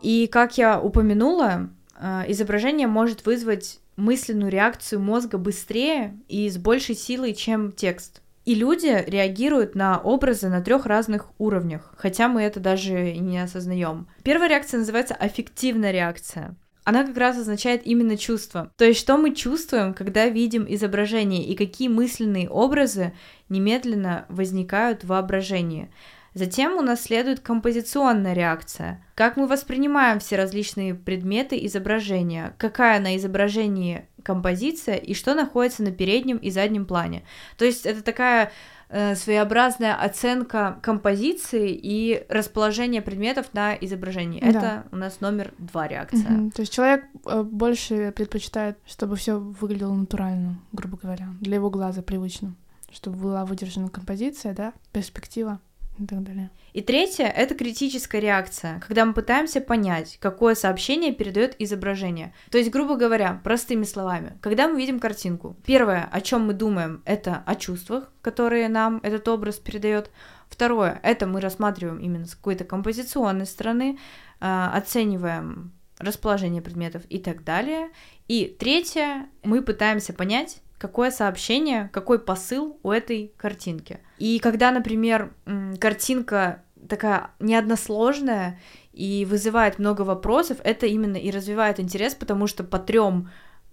И 0.00 0.26
как 0.26 0.58
я 0.58 0.80
упомянула, 0.80 1.70
э, 1.98 2.24
изображение 2.28 2.86
может 2.88 3.24
вызвать 3.24 3.80
мысленную 3.96 4.50
реакцию 4.50 5.00
мозга 5.00 5.38
быстрее 5.38 6.18
и 6.28 6.48
с 6.48 6.56
большей 6.56 6.94
силой, 6.94 7.34
чем 7.34 7.72
текст. 7.72 8.21
И 8.44 8.54
люди 8.54 9.04
реагируют 9.06 9.74
на 9.74 9.98
образы 9.98 10.48
на 10.48 10.60
трех 10.60 10.86
разных 10.86 11.26
уровнях, 11.38 11.94
хотя 11.96 12.28
мы 12.28 12.42
это 12.42 12.58
даже 12.58 13.12
не 13.16 13.38
осознаем. 13.38 14.08
Первая 14.24 14.48
реакция 14.48 14.78
называется 14.78 15.14
аффективная 15.14 15.92
реакция. 15.92 16.56
Она 16.84 17.04
как 17.06 17.16
раз 17.16 17.38
означает 17.38 17.86
именно 17.86 18.16
чувство. 18.16 18.72
То 18.76 18.84
есть, 18.84 18.98
что 18.98 19.16
мы 19.16 19.34
чувствуем, 19.34 19.94
когда 19.94 20.26
видим 20.26 20.66
изображение, 20.68 21.44
и 21.44 21.54
какие 21.54 21.86
мысленные 21.86 22.48
образы 22.48 23.12
немедленно 23.48 24.26
возникают 24.28 25.04
в 25.04 25.08
воображении. 25.08 25.92
Затем 26.34 26.76
у 26.76 26.82
нас 26.82 27.02
следует 27.02 27.40
композиционная 27.40 28.32
реакция. 28.32 29.04
Как 29.14 29.36
мы 29.36 29.46
воспринимаем 29.46 30.18
все 30.18 30.36
различные 30.36 30.94
предметы 30.94 31.64
изображения, 31.66 32.54
какая 32.58 33.00
на 33.00 33.16
изображении 33.16 34.06
композиция 34.22 34.96
и 34.96 35.14
что 35.14 35.34
находится 35.34 35.82
на 35.82 35.90
переднем 35.92 36.38
и 36.38 36.50
заднем 36.50 36.86
плане. 36.86 37.24
То 37.58 37.64
есть 37.64 37.84
это 37.84 38.02
такая 38.02 38.50
э, 38.88 39.14
своеобразная 39.14 39.94
оценка 39.94 40.78
композиции 40.80 41.70
и 41.70 42.24
расположения 42.28 43.02
предметов 43.02 43.52
на 43.52 43.74
изображении. 43.74 44.40
Да. 44.40 44.48
Это 44.48 44.84
у 44.92 44.96
нас 44.96 45.20
номер 45.20 45.52
два 45.58 45.86
реакция. 45.86 46.30
Мгм. 46.30 46.50
То 46.52 46.60
есть 46.60 46.72
человек 46.72 47.04
э, 47.26 47.42
больше 47.42 48.12
предпочитает, 48.12 48.78
чтобы 48.86 49.16
все 49.16 49.38
выглядело 49.38 49.92
натурально, 49.92 50.58
грубо 50.72 50.96
говоря, 50.96 51.28
для 51.40 51.56
его 51.56 51.68
глаза 51.68 52.00
привычно, 52.00 52.54
чтобы 52.90 53.18
была 53.18 53.44
выдержана 53.44 53.90
композиция, 53.90 54.54
да, 54.54 54.72
перспектива 54.92 55.60
и 55.98 56.06
так 56.06 56.22
далее. 56.22 56.50
И 56.72 56.80
третье— 56.80 57.26
это 57.36 57.54
критическая 57.54 58.20
реакция, 58.20 58.80
когда 58.80 59.04
мы 59.04 59.12
пытаемся 59.12 59.60
понять, 59.60 60.18
какое 60.20 60.54
сообщение 60.54 61.12
передает 61.12 61.54
изображение. 61.58 62.32
То 62.50 62.58
есть, 62.58 62.70
грубо 62.70 62.96
говоря, 62.96 63.40
простыми 63.44 63.84
словами, 63.84 64.38
когда 64.40 64.68
мы 64.68 64.78
видим 64.78 64.98
картинку, 64.98 65.56
первое, 65.66 66.08
о 66.10 66.20
чем 66.20 66.46
мы 66.46 66.54
думаем, 66.54 67.02
это 67.04 67.42
о 67.46 67.54
чувствах, 67.56 68.10
которые 68.22 68.68
нам 68.68 69.00
этот 69.02 69.28
образ 69.28 69.56
передает. 69.56 70.10
Второе, 70.48 71.00
это 71.02 71.26
мы 71.26 71.40
рассматриваем 71.40 71.98
именно 71.98 72.26
с 72.26 72.34
какой-то 72.34 72.64
композиционной 72.64 73.46
стороны, 73.46 73.98
э, 74.40 74.68
оцениваем 74.74 75.72
расположение 75.98 76.62
предметов 76.62 77.02
и 77.08 77.18
так 77.18 77.44
далее. 77.44 77.90
И 78.28 78.46
третье, 78.58 79.28
мы 79.44 79.62
пытаемся 79.62 80.12
понять, 80.12 80.62
какое 80.82 81.12
сообщение, 81.12 81.88
какой 81.92 82.18
посыл 82.18 82.76
у 82.82 82.90
этой 82.90 83.32
картинки. 83.36 84.00
И 84.18 84.40
когда, 84.40 84.72
например, 84.72 85.32
картинка 85.78 86.64
такая 86.88 87.30
неодносложная 87.38 88.58
и 88.92 89.24
вызывает 89.24 89.78
много 89.78 90.02
вопросов, 90.02 90.58
это 90.64 90.86
именно 90.86 91.16
и 91.16 91.30
развивает 91.30 91.78
интерес, 91.78 92.16
потому 92.16 92.48
что 92.48 92.64
по 92.64 92.80
трем 92.80 93.30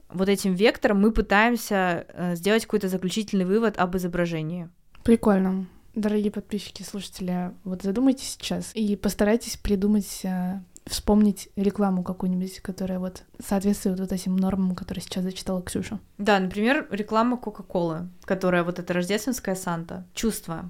вот 0.09 0.29
этим 0.29 0.53
векторам 0.53 1.01
мы 1.01 1.11
пытаемся 1.11 2.05
э, 2.09 2.35
сделать 2.35 2.65
какой-то 2.65 2.87
заключительный 2.87 3.45
вывод 3.45 3.79
об 3.79 3.97
изображении. 3.97 4.69
Прикольно. 5.03 5.65
Дорогие 5.95 6.31
подписчики, 6.31 6.83
слушатели, 6.83 7.51
вот 7.63 7.81
задумайтесь 7.81 8.33
сейчас 8.33 8.69
и 8.75 8.95
постарайтесь 8.95 9.57
придумать, 9.57 10.21
э, 10.23 10.59
вспомнить 10.89 11.49
рекламу 11.55 12.03
какую-нибудь, 12.03 12.59
которая 12.61 12.99
вот 12.99 13.23
соответствует 13.45 13.99
вот 13.99 14.11
этим 14.11 14.35
нормам, 14.35 14.75
которые 14.75 15.01
сейчас 15.03 15.23
зачитала 15.23 15.61
Ксюша. 15.61 15.99
Да, 16.17 16.39
например, 16.39 16.87
реклама 16.91 17.37
Кока-Колы, 17.37 18.09
которая 18.25 18.63
вот 18.63 18.79
эта 18.79 18.93
рождественская 18.93 19.55
Санта. 19.55 20.05
Чувство. 20.13 20.69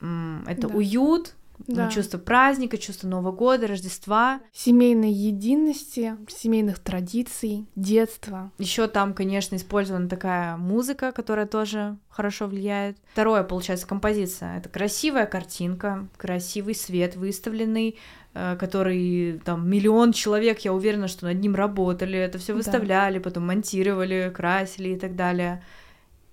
Это 0.00 0.68
Да. 0.68 0.74
уют, 0.74 1.34
ну, 1.66 1.74
Да. 1.74 1.88
чувство 1.88 2.18
праздника, 2.18 2.76
чувство 2.76 3.08
Нового 3.08 3.32
года, 3.32 3.66
Рождества. 3.66 4.40
Семейной 4.52 5.10
единости, 5.10 6.14
семейных 6.28 6.78
традиций, 6.78 7.66
детства. 7.76 8.52
Еще 8.58 8.86
там, 8.88 9.14
конечно, 9.14 9.56
использована 9.56 10.06
такая 10.08 10.58
музыка, 10.58 11.12
которая 11.12 11.46
тоже 11.46 11.96
хорошо 12.10 12.46
влияет. 12.46 12.98
Второе, 13.12 13.42
получается, 13.42 13.86
композиция. 13.86 14.58
Это 14.58 14.68
красивая 14.68 15.24
картинка, 15.26 16.06
красивый 16.18 16.74
свет 16.74 17.16
выставленный, 17.16 17.96
который 18.58 19.40
там 19.44 19.68
миллион 19.68 20.12
человек, 20.12 20.60
я 20.60 20.72
уверена, 20.72 21.08
что 21.08 21.26
над 21.26 21.40
ним 21.40 21.54
работали, 21.54 22.18
это 22.18 22.38
все 22.38 22.52
Да. 22.52 22.58
выставляли, 22.58 23.18
потом 23.18 23.46
монтировали, 23.46 24.32
красили 24.34 24.90
и 24.90 24.98
так 24.98 25.16
далее. 25.16 25.62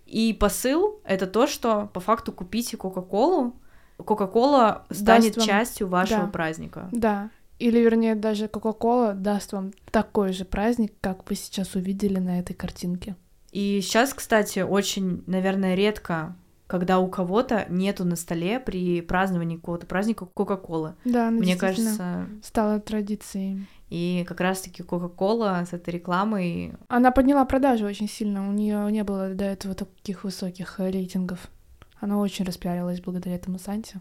И 0.06 0.34
посыл— 0.34 1.00
это 1.06 1.28
то, 1.28 1.48
что 1.48 1.90
по 1.94 2.00
факту 2.00 2.32
купите 2.32 2.78
Кока-Колу, 2.78 3.56
Кока-Кола 3.98 4.86
станет 4.90 5.38
вам- 5.38 5.46
частью 5.46 5.88
вашего 5.88 6.24
да. 6.24 6.28
праздника. 6.28 6.90
Да. 6.92 7.30
Или, 7.60 7.80
вернее, 7.80 8.16
даже 8.16 8.48
Кока-Кола 8.48 9.14
даст 9.14 9.54
вам 9.54 9.72
такой 9.92 10.34
же 10.34 10.44
праздник, 10.46 10.94
как 11.00 11.30
вы 11.30 11.36
сейчас 11.36 11.76
увидели 11.76 12.20
на 12.20 12.40
этой 12.40 12.54
картинке. 12.54 13.16
И 13.52 13.80
сейчас, 13.82 14.14
кстати, 14.14 14.60
очень, 14.60 15.24
наверное, 15.28 15.76
редко, 15.76 16.36
когда 16.68 17.00
у 17.00 17.08
кого-то 17.08 17.66
нету 17.70 18.06
на 18.06 18.16
столе 18.16 18.60
при 18.60 19.02
праздновании 19.02 19.58
какого-то 19.58 19.86
праздника 19.86 20.26
Кока-Колы. 20.26 20.96
Да, 21.06 21.28
она 21.28 21.32
Мне 21.38 21.54
Ну, 21.56 21.60
действительно 21.60 21.98
кажется, 21.98 22.26
стала 22.42 22.80
традицией. 22.80 23.68
и 23.90 24.26
как 24.28 24.40
раз-таки 24.42 24.82
Кока-Кола 24.84 25.64
с 25.70 25.74
этой 25.74 25.94
рекламой 25.94 26.74
Она 26.88 27.12
подняла 27.12 27.46
продажи 27.46 27.86
очень 27.86 28.10
сильно. 28.10 28.48
У 28.48 28.52
нее 28.52 28.92
не 28.92 29.04
было 29.04 29.30
до 29.36 29.44
этого 29.46 29.76
таких 29.76 30.24
высоких 30.24 30.80
рейтингов. 30.80 31.48
Оно 32.00 32.20
очень 32.20 32.46
распиарилось 32.46 33.02
благодаря 33.02 33.36
этому 33.36 33.60
Санте. 33.60 34.00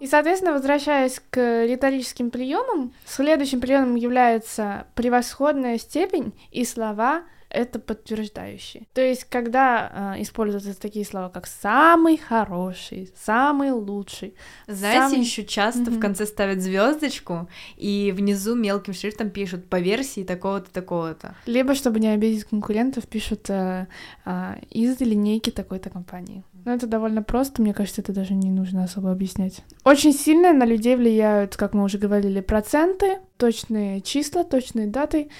И, 0.00 0.06
соответственно, 0.06 0.54
возвращаясь 0.54 1.20
к 1.28 1.64
риторическим 1.66 2.30
приемам, 2.30 2.92
следующим 3.04 3.60
приемом 3.60 3.96
является 3.96 4.86
превосходная 4.94 5.76
степень 5.76 6.32
и 6.50 6.64
слова 6.64 7.22
это 7.50 7.78
подтверждающие. 7.78 8.86
То 8.94 9.00
есть, 9.00 9.24
когда 9.24 10.14
э, 10.16 10.22
используются 10.22 10.80
такие 10.80 11.04
слова, 11.04 11.28
как 11.28 11.46
самый 11.46 12.16
хороший, 12.16 13.12
самый 13.16 13.72
лучший. 13.72 14.34
Знаете, 14.66 15.10
самый... 15.10 15.20
еще 15.20 15.44
часто 15.44 15.82
mm-hmm. 15.82 15.98
в 15.98 16.00
конце 16.00 16.26
ставят 16.26 16.60
звездочку 16.60 17.48
и 17.76 18.12
внизу 18.16 18.54
мелким 18.54 18.94
шрифтом 18.94 19.30
пишут 19.30 19.68
по 19.68 19.80
версии 19.80 20.22
такого-то, 20.22 20.72
такого-то. 20.72 21.34
Либо, 21.46 21.74
чтобы 21.74 22.00
не 22.00 22.08
обидеть 22.08 22.44
конкурентов, 22.44 23.06
пишут 23.06 23.50
э, 23.50 23.86
э, 24.24 24.54
из 24.70 25.00
линейки 25.00 25.50
такой-то 25.50 25.90
компании. 25.90 26.44
Но 26.64 26.74
это 26.74 26.86
довольно 26.86 27.22
просто, 27.22 27.62
мне 27.62 27.72
кажется, 27.72 28.02
это 28.02 28.12
даже 28.12 28.34
не 28.34 28.50
нужно 28.50 28.84
особо 28.84 29.10
объяснять. 29.10 29.62
Очень 29.84 30.12
сильно 30.12 30.52
на 30.52 30.64
людей 30.64 30.94
влияют, 30.94 31.56
как 31.56 31.72
мы 31.74 31.84
уже 31.84 31.98
говорили, 31.98 32.40
проценты, 32.40 33.18
точные 33.38 34.02
числа, 34.02 34.44
точные 34.44 34.86
даты, 34.86 35.30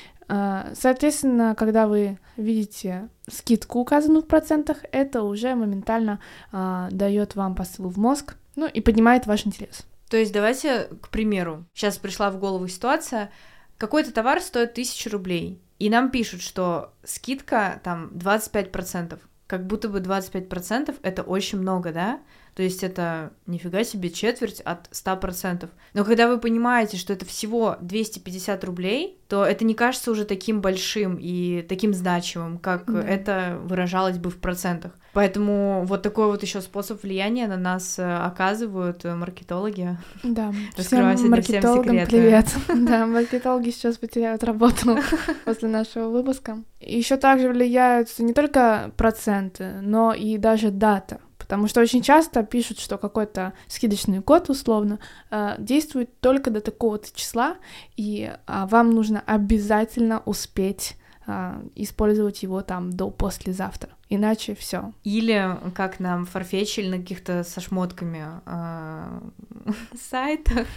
соответственно, 0.75 1.55
когда 1.57 1.87
вы 1.87 2.19
видите 2.37 3.09
скидку, 3.29 3.81
указанную 3.81 4.23
в 4.23 4.27
процентах, 4.27 4.79
это 4.93 5.23
уже 5.23 5.55
моментально 5.55 6.21
а, 6.53 6.89
дает 6.91 7.35
вам 7.35 7.55
посыл 7.55 7.89
в 7.89 7.99
мозг, 7.99 8.37
ну 8.57 8.67
и 8.67 8.81
поднимает 8.81 9.27
ваш 9.27 9.47
интерес. 9.47 9.87
То 10.09 10.17
есть 10.17 10.33
давайте, 10.33 10.89
к 11.01 11.09
примеру, 11.09 11.65
сейчас 11.73 11.99
пришла 11.99 12.31
в 12.31 12.39
голову 12.39 12.67
ситуация, 12.69 13.31
какой-то 13.79 14.13
товар 14.13 14.41
стоит 14.41 14.73
1000 14.73 15.11
рублей, 15.11 15.63
и 15.79 15.89
нам 15.89 16.11
пишут, 16.11 16.43
что 16.43 16.93
скидка 17.05 17.81
там 17.83 18.09
25%, 18.15 19.19
как 19.47 19.67
будто 19.67 19.89
бы 19.89 19.99
25% 20.01 20.97
это 21.03 21.23
очень 21.23 21.59
много, 21.59 21.93
да? 21.93 22.21
То 22.55 22.63
есть 22.63 22.83
это 22.83 23.33
нифига 23.47 23.85
себе 23.85 24.11
четверть 24.11 24.61
от 24.61 24.89
100%. 24.91 25.69
Но 25.95 26.05
когда 26.05 26.29
вы 26.29 26.39
понимаете, 26.39 26.97
что 26.97 27.13
это 27.13 27.25
всего 27.25 27.77
250 27.81 28.65
рублей, 28.65 29.19
то 29.29 29.45
это 29.45 29.65
не 29.65 29.75
кажется 29.75 30.11
уже 30.11 30.25
таким 30.25 30.61
большим 30.61 31.17
и 31.21 31.65
таким 31.69 31.95
значимым, 31.95 32.59
как 32.59 32.93
да. 32.93 33.01
это 33.01 33.59
выражалось 33.63 34.19
бы 34.19 34.31
в 34.31 34.39
процентах. 34.39 34.93
Поэтому 35.13 35.85
вот 35.87 36.03
такой 36.03 36.27
вот 36.27 36.43
еще 36.43 36.61
способ 36.61 37.03
влияния 37.03 37.49
на 37.49 37.57
нас 37.57 37.99
э, 37.99 38.17
оказывают 38.17 39.05
э, 39.05 39.15
маркетологи. 39.15 39.99
Да, 40.23 40.53
всем 40.77 41.05
маркетологам 41.31 41.97
всем 41.97 42.07
привет. 42.07 42.47
Да, 42.91 43.07
маркетологи 43.07 43.71
сейчас 43.71 43.99
потеряют 43.99 44.45
работу 44.45 44.99
после 45.45 45.69
нашего 45.69 46.09
выпуска. 46.09 46.63
Еще 46.81 47.17
также 47.17 47.49
влияют 47.49 48.09
не 48.19 48.33
только 48.33 48.93
проценты, 48.97 49.75
но 49.81 50.13
и 50.13 50.39
даже 50.39 50.71
дата. 50.71 51.21
Потому 51.51 51.67
что 51.67 51.81
очень 51.81 52.01
часто 52.01 52.45
пишут, 52.45 52.79
что 52.79 52.97
какой-то 52.97 53.55
скидочный 53.67 54.23
код, 54.23 54.51
условно, 54.51 55.01
э, 55.33 55.57
действует 55.59 56.21
только 56.21 56.49
до 56.53 56.61
такого-то 56.61 57.09
числа, 57.13 57.57
и 57.97 58.33
а, 58.47 58.69
вам 58.69 58.93
нужно 58.93 59.21
обязательно 59.27 60.23
успеть 60.27 60.97
а, 61.27 61.61
использовать 61.75 62.45
его 62.45 62.63
там 62.63 62.93
до 62.93 63.11
послезавтра. 63.11 63.91
Иначе 64.09 64.55
все. 64.55 64.93
Или 65.03 65.59
как 65.75 65.99
нам 65.99 66.25
фарфечили 66.25 66.89
на 66.89 66.99
каких-то 66.99 67.43
со 67.43 67.61
шмотками 67.61 68.25
э, 68.47 69.21
сайтах. 70.09 70.69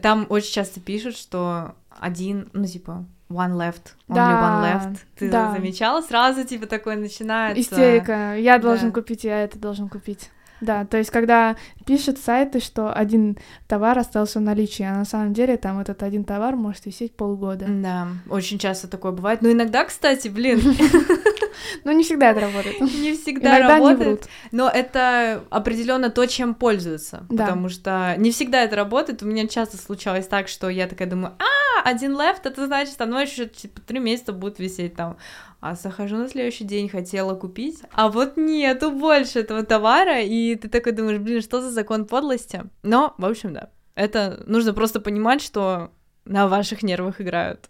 Там 0.00 0.24
очень 0.30 0.54
часто 0.54 0.80
пишут, 0.80 1.18
что 1.18 1.74
один, 1.90 2.48
ну 2.54 2.64
типа, 2.64 3.04
one 3.28 3.56
left, 3.56 3.94
only 4.08 4.14
да, 4.14 4.32
one 4.42 4.62
left. 4.64 4.98
Ты 5.16 5.30
да. 5.30 5.52
замечала? 5.52 6.00
Сразу 6.00 6.44
типа 6.44 6.66
такое 6.66 6.96
начинается. 6.96 7.60
Истерика. 7.60 8.36
Я 8.36 8.58
должен 8.58 8.88
да. 8.88 8.94
купить, 8.94 9.24
я 9.24 9.42
это 9.42 9.58
должен 9.58 9.88
купить. 9.88 10.30
Да, 10.60 10.84
то 10.84 10.96
есть 10.96 11.10
когда 11.10 11.56
пишут 11.86 12.18
сайты, 12.18 12.60
что 12.60 12.92
один 12.92 13.38
товар 13.68 13.98
остался 13.98 14.40
в 14.40 14.42
наличии, 14.42 14.82
а 14.82 14.96
на 14.96 15.04
самом 15.04 15.32
деле 15.32 15.56
там 15.56 15.78
этот 15.78 16.02
один 16.02 16.24
товар 16.24 16.56
может 16.56 16.86
висеть 16.86 17.14
полгода. 17.14 17.66
Да, 17.68 18.08
очень 18.28 18.58
часто 18.58 18.88
такое 18.88 19.12
бывает. 19.12 19.40
Но 19.40 19.52
иногда, 19.52 19.84
кстати, 19.84 20.28
блин, 20.28 20.60
Ну, 21.84 21.92
не 21.92 22.04
всегда 22.04 22.30
это 22.30 22.40
работает. 22.40 22.80
Не 22.80 23.14
всегда 23.14 23.58
Иногда 23.58 23.76
работает. 23.76 23.98
Не 23.98 24.04
врут. 24.04 24.22
Но 24.52 24.68
это 24.68 25.44
определенно 25.50 26.10
то, 26.10 26.26
чем 26.26 26.54
пользуются. 26.54 27.26
Да. 27.28 27.44
Потому 27.44 27.68
что 27.68 28.14
не 28.18 28.30
всегда 28.30 28.62
это 28.62 28.76
работает. 28.76 29.22
У 29.22 29.26
меня 29.26 29.46
часто 29.46 29.76
случалось 29.76 30.26
так, 30.26 30.48
что 30.48 30.68
я 30.68 30.86
такая 30.86 31.08
думаю, 31.08 31.34
а, 31.38 31.88
один 31.88 32.16
left, 32.16 32.40
это 32.44 32.66
значит, 32.66 33.00
оно 33.00 33.20
еще 33.20 33.46
типа 33.46 33.80
три 33.80 33.98
месяца 33.98 34.32
будет 34.32 34.58
висеть 34.58 34.94
там. 34.94 35.16
А 35.60 35.74
захожу 35.74 36.16
на 36.16 36.28
следующий 36.28 36.64
день, 36.64 36.88
хотела 36.88 37.34
купить, 37.34 37.80
а 37.92 38.08
вот 38.08 38.36
нету 38.36 38.92
больше 38.92 39.40
этого 39.40 39.64
товара, 39.64 40.20
и 40.20 40.54
ты 40.54 40.68
такой 40.68 40.92
думаешь, 40.92 41.18
блин, 41.18 41.42
что 41.42 41.60
за 41.60 41.70
закон 41.70 42.06
подлости? 42.06 42.62
Но, 42.84 43.14
в 43.18 43.24
общем, 43.24 43.54
да, 43.54 43.70
это 43.96 44.44
нужно 44.46 44.72
просто 44.72 45.00
понимать, 45.00 45.42
что 45.42 45.90
на 46.24 46.46
ваших 46.46 46.84
нервах 46.84 47.20
играют. 47.20 47.68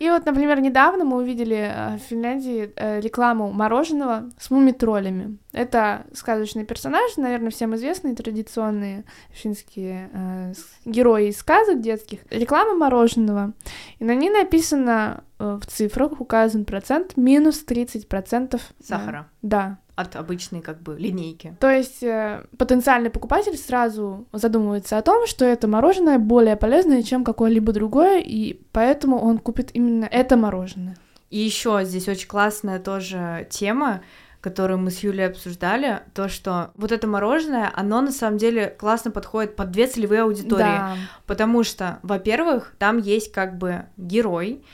И 0.00 0.08
вот, 0.08 0.24
например, 0.24 0.60
недавно 0.62 1.04
мы 1.04 1.18
увидели 1.18 1.56
э, 1.56 1.96
в 1.98 2.00
Финляндии 2.00 2.72
э, 2.74 3.00
рекламу 3.00 3.52
мороженого 3.52 4.30
с 4.38 4.50
мумитролями. 4.50 5.36
Это 5.52 6.06
сказочные 6.14 6.64
персонажи, 6.64 7.20
наверное, 7.20 7.50
всем 7.50 7.76
известные 7.76 8.14
традиционные 8.14 9.04
финские 9.30 10.08
э, 10.10 10.52
герои 10.86 11.28
из 11.28 11.38
сказок 11.38 11.82
детских. 11.82 12.20
Реклама 12.30 12.74
мороженого. 12.74 13.52
И 13.98 14.04
на 14.04 14.14
ней 14.14 14.30
написано 14.30 15.22
э, 15.38 15.58
в 15.62 15.66
цифрах 15.66 16.18
указан 16.18 16.64
процент 16.64 17.18
минус 17.18 17.62
30% 17.68 18.58
сахара. 18.82 19.28
Да 19.42 19.80
от 20.00 20.16
обычной 20.16 20.60
как 20.60 20.80
бы 20.80 20.96
линейки. 20.98 21.56
То 21.60 21.70
есть 21.70 22.02
э, 22.02 22.44
потенциальный 22.58 23.10
покупатель 23.10 23.56
сразу 23.56 24.26
задумывается 24.32 24.98
о 24.98 25.02
том, 25.02 25.26
что 25.26 25.44
это 25.44 25.68
мороженое 25.68 26.18
более 26.18 26.56
полезное, 26.56 27.02
чем 27.02 27.24
какое-либо 27.24 27.72
другое, 27.72 28.20
и 28.20 28.60
поэтому 28.72 29.18
он 29.18 29.38
купит 29.38 29.70
именно 29.74 30.04
это 30.04 30.36
мороженое. 30.36 30.96
И 31.30 31.38
еще 31.38 31.80
здесь 31.84 32.08
очень 32.08 32.28
классная 32.28 32.80
тоже 32.80 33.46
тема, 33.50 34.02
которую 34.40 34.78
мы 34.78 34.90
с 34.90 35.00
Юлей 35.00 35.26
обсуждали, 35.26 36.00
то, 36.14 36.28
что 36.28 36.70
вот 36.74 36.92
это 36.92 37.06
мороженое, 37.06 37.70
оно 37.74 38.00
на 38.00 38.10
самом 38.10 38.38
деле 38.38 38.74
классно 38.78 39.10
подходит 39.10 39.54
под 39.54 39.70
две 39.70 39.86
целевые 39.86 40.22
аудитории. 40.22 40.62
Да. 40.62 40.96
Потому 41.26 41.62
что, 41.62 41.98
во-первых, 42.02 42.72
там 42.78 42.98
есть 42.98 43.32
как 43.32 43.58
бы 43.58 43.84
герой, 43.96 44.64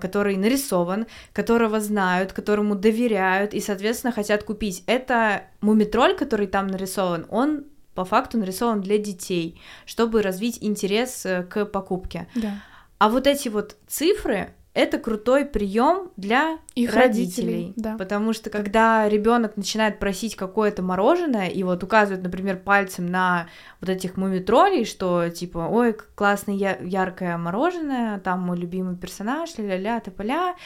который 0.00 0.36
нарисован, 0.36 1.06
которого 1.32 1.80
знают, 1.80 2.32
которому 2.32 2.74
доверяют 2.74 3.54
и, 3.54 3.60
соответственно, 3.60 4.12
хотят 4.12 4.44
купить. 4.44 4.84
Это 4.86 5.44
мумитроль, 5.60 6.16
который 6.16 6.46
там 6.46 6.68
нарисован, 6.68 7.26
он 7.28 7.64
по 7.94 8.04
факту 8.04 8.38
нарисован 8.38 8.80
для 8.80 8.98
детей, 8.98 9.60
чтобы 9.86 10.22
развить 10.22 10.58
интерес 10.60 11.24
э, 11.26 11.44
к 11.44 11.64
покупке. 11.64 12.26
Да. 12.34 12.62
А 12.98 13.08
вот 13.08 13.26
эти 13.26 13.48
вот 13.48 13.76
цифры, 13.86 14.54
это 14.74 14.98
крутой 14.98 15.44
прием 15.44 16.10
для 16.16 16.58
их 16.74 16.92
родителей, 16.92 17.46
родителей 17.46 17.72
да. 17.76 17.96
потому 17.96 18.32
что 18.32 18.50
когда 18.50 19.08
ребенок 19.08 19.56
начинает 19.56 20.00
просить 20.00 20.34
какое-то 20.34 20.82
мороженое 20.82 21.46
и 21.46 21.62
вот 21.62 21.84
указывает, 21.84 22.24
например, 22.24 22.58
пальцем 22.58 23.06
на 23.06 23.46
вот 23.80 23.88
этих 23.88 24.16
мумитролей, 24.16 24.84
что 24.84 25.28
типа, 25.28 25.68
ой, 25.70 25.96
классное 26.16 26.56
я- 26.56 26.78
яркое 26.80 27.38
мороженое, 27.38 28.18
там 28.18 28.40
мой 28.40 28.58
любимый 28.58 28.96
персонаж, 28.96 29.56
ля-ля-ля, 29.56 30.00
тополя, 30.00 30.56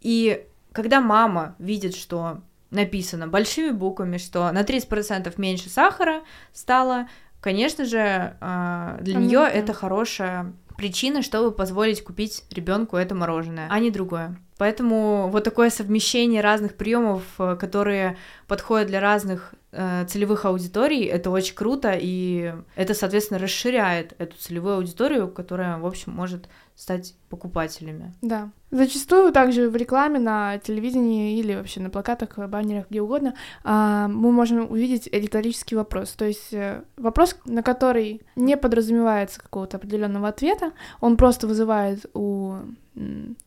и 0.00 0.46
когда 0.72 1.00
мама 1.00 1.56
видит, 1.58 1.96
что 1.96 2.42
написано 2.70 3.26
большими 3.26 3.70
буквами, 3.70 4.18
что 4.18 4.52
на 4.52 4.62
30% 4.62 5.34
меньше 5.36 5.68
сахара 5.68 6.22
стало, 6.52 7.08
конечно 7.40 7.84
же, 7.84 8.36
а, 8.40 8.98
для 9.00 9.18
нее 9.18 9.40
это 9.40 9.72
хорошая 9.72 10.52
причина, 10.78 11.22
чтобы 11.22 11.50
позволить 11.50 12.02
купить 12.02 12.44
ребенку 12.50 12.96
это 12.96 13.14
мороженое, 13.14 13.66
а 13.68 13.78
не 13.80 13.90
другое. 13.90 14.38
Поэтому 14.56 15.28
вот 15.28 15.44
такое 15.44 15.70
совмещение 15.70 16.40
разных 16.40 16.76
приемов, 16.76 17.22
э, 17.38 17.56
которые 17.56 18.16
подходят 18.46 18.86
для 18.88 19.00
разных 19.00 19.54
целевых 19.70 20.46
аудиторий, 20.46 21.04
это 21.04 21.30
очень 21.30 21.54
круто, 21.54 21.94
и 21.94 22.54
это, 22.74 22.94
соответственно, 22.94 23.38
расширяет 23.38 24.14
эту 24.18 24.36
целевую 24.38 24.76
аудиторию, 24.76 25.28
которая, 25.28 25.76
в 25.78 25.86
общем, 25.86 26.12
может 26.12 26.48
стать 26.74 27.14
покупателями. 27.28 28.14
Да. 28.22 28.50
Зачастую 28.70 29.32
также 29.32 29.68
в 29.68 29.76
рекламе 29.76 30.20
на 30.20 30.58
телевидении 30.58 31.38
или 31.38 31.54
вообще 31.54 31.80
на 31.80 31.90
плакатах, 31.90 32.38
баннерах, 32.38 32.86
где 32.88 33.02
угодно, 33.02 33.34
а, 33.64 34.08
мы 34.08 34.30
можем 34.30 34.70
увидеть 34.70 35.08
риторический 35.12 35.74
вопрос. 35.74 36.12
То 36.12 36.24
есть 36.24 36.52
э, 36.52 36.84
вопрос, 36.96 37.36
на 37.44 37.62
который 37.62 38.22
не 38.36 38.56
подразумевается 38.56 39.40
какого-то 39.40 39.78
определенного 39.78 40.28
ответа, 40.28 40.72
он 41.00 41.16
просто 41.16 41.46
вызывает 41.46 42.06
у 42.14 42.56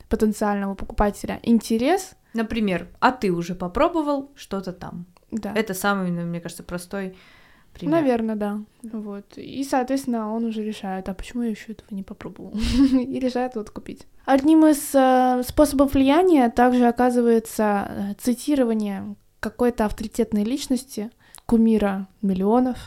потенциального 0.09 0.75
покупателя 0.75 1.39
интерес. 1.43 2.15
Например, 2.33 2.87
а 2.99 3.11
ты 3.11 3.31
уже 3.31 3.55
попробовал 3.55 4.31
что-то 4.35 4.73
там? 4.73 5.05
Да. 5.31 5.53
Это 5.55 5.73
самый, 5.73 6.11
мне 6.11 6.39
кажется, 6.39 6.63
простой 6.63 7.15
пример. 7.73 8.01
Наверное, 8.01 8.35
да. 8.35 8.59
Вот. 8.83 9.37
И, 9.37 9.63
соответственно, 9.63 10.33
он 10.33 10.45
уже 10.45 10.63
решает, 10.63 11.09
а 11.09 11.13
почему 11.13 11.43
я 11.43 11.49
еще 11.49 11.71
этого 11.71 11.87
не 11.91 12.03
попробовал? 12.03 12.53
И 12.93 13.19
решает 13.19 13.55
вот 13.55 13.69
купить. 13.69 14.05
Одним 14.25 14.65
из 14.65 14.93
э, 14.93 15.41
способов 15.47 15.93
влияния 15.93 16.49
также 16.49 16.85
оказывается 16.87 17.87
э, 17.87 18.13
цитирование 18.19 19.15
какой-то 19.39 19.85
авторитетной 19.85 20.43
личности, 20.43 21.09
кумира 21.51 22.07
миллионов 22.21 22.77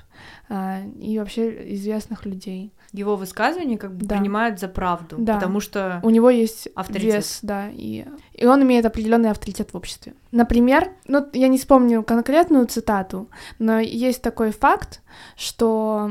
э, 0.48 0.88
и 0.98 1.18
вообще 1.18 1.74
известных 1.74 2.24
людей. 2.24 2.72
Его 2.92 3.14
высказывания 3.16 3.76
как 3.76 3.94
бы 3.94 4.06
Да. 4.06 4.16
принимают 4.16 4.58
за 4.58 4.68
правду, 4.68 5.16
Да. 5.18 5.34
потому 5.34 5.60
что 5.60 6.00
У 6.02 6.08
него 6.08 6.30
есть 6.30 6.68
Авторитет. 6.74 7.14
вес, 7.16 7.38
да, 7.42 7.68
и, 7.70 8.06
и 8.32 8.46
он 8.46 8.62
имеет 8.62 8.86
определенный 8.86 9.30
авторитет 9.30 9.74
в 9.74 9.76
обществе. 9.76 10.14
Например, 10.32 10.88
ну, 11.06 11.26
я 11.34 11.48
не 11.48 11.58
вспомню 11.58 12.02
конкретную 12.02 12.66
цитату, 12.66 13.28
но 13.58 13.80
есть 13.80 14.22
такой 14.22 14.50
факт, 14.50 15.02
что 15.36 16.10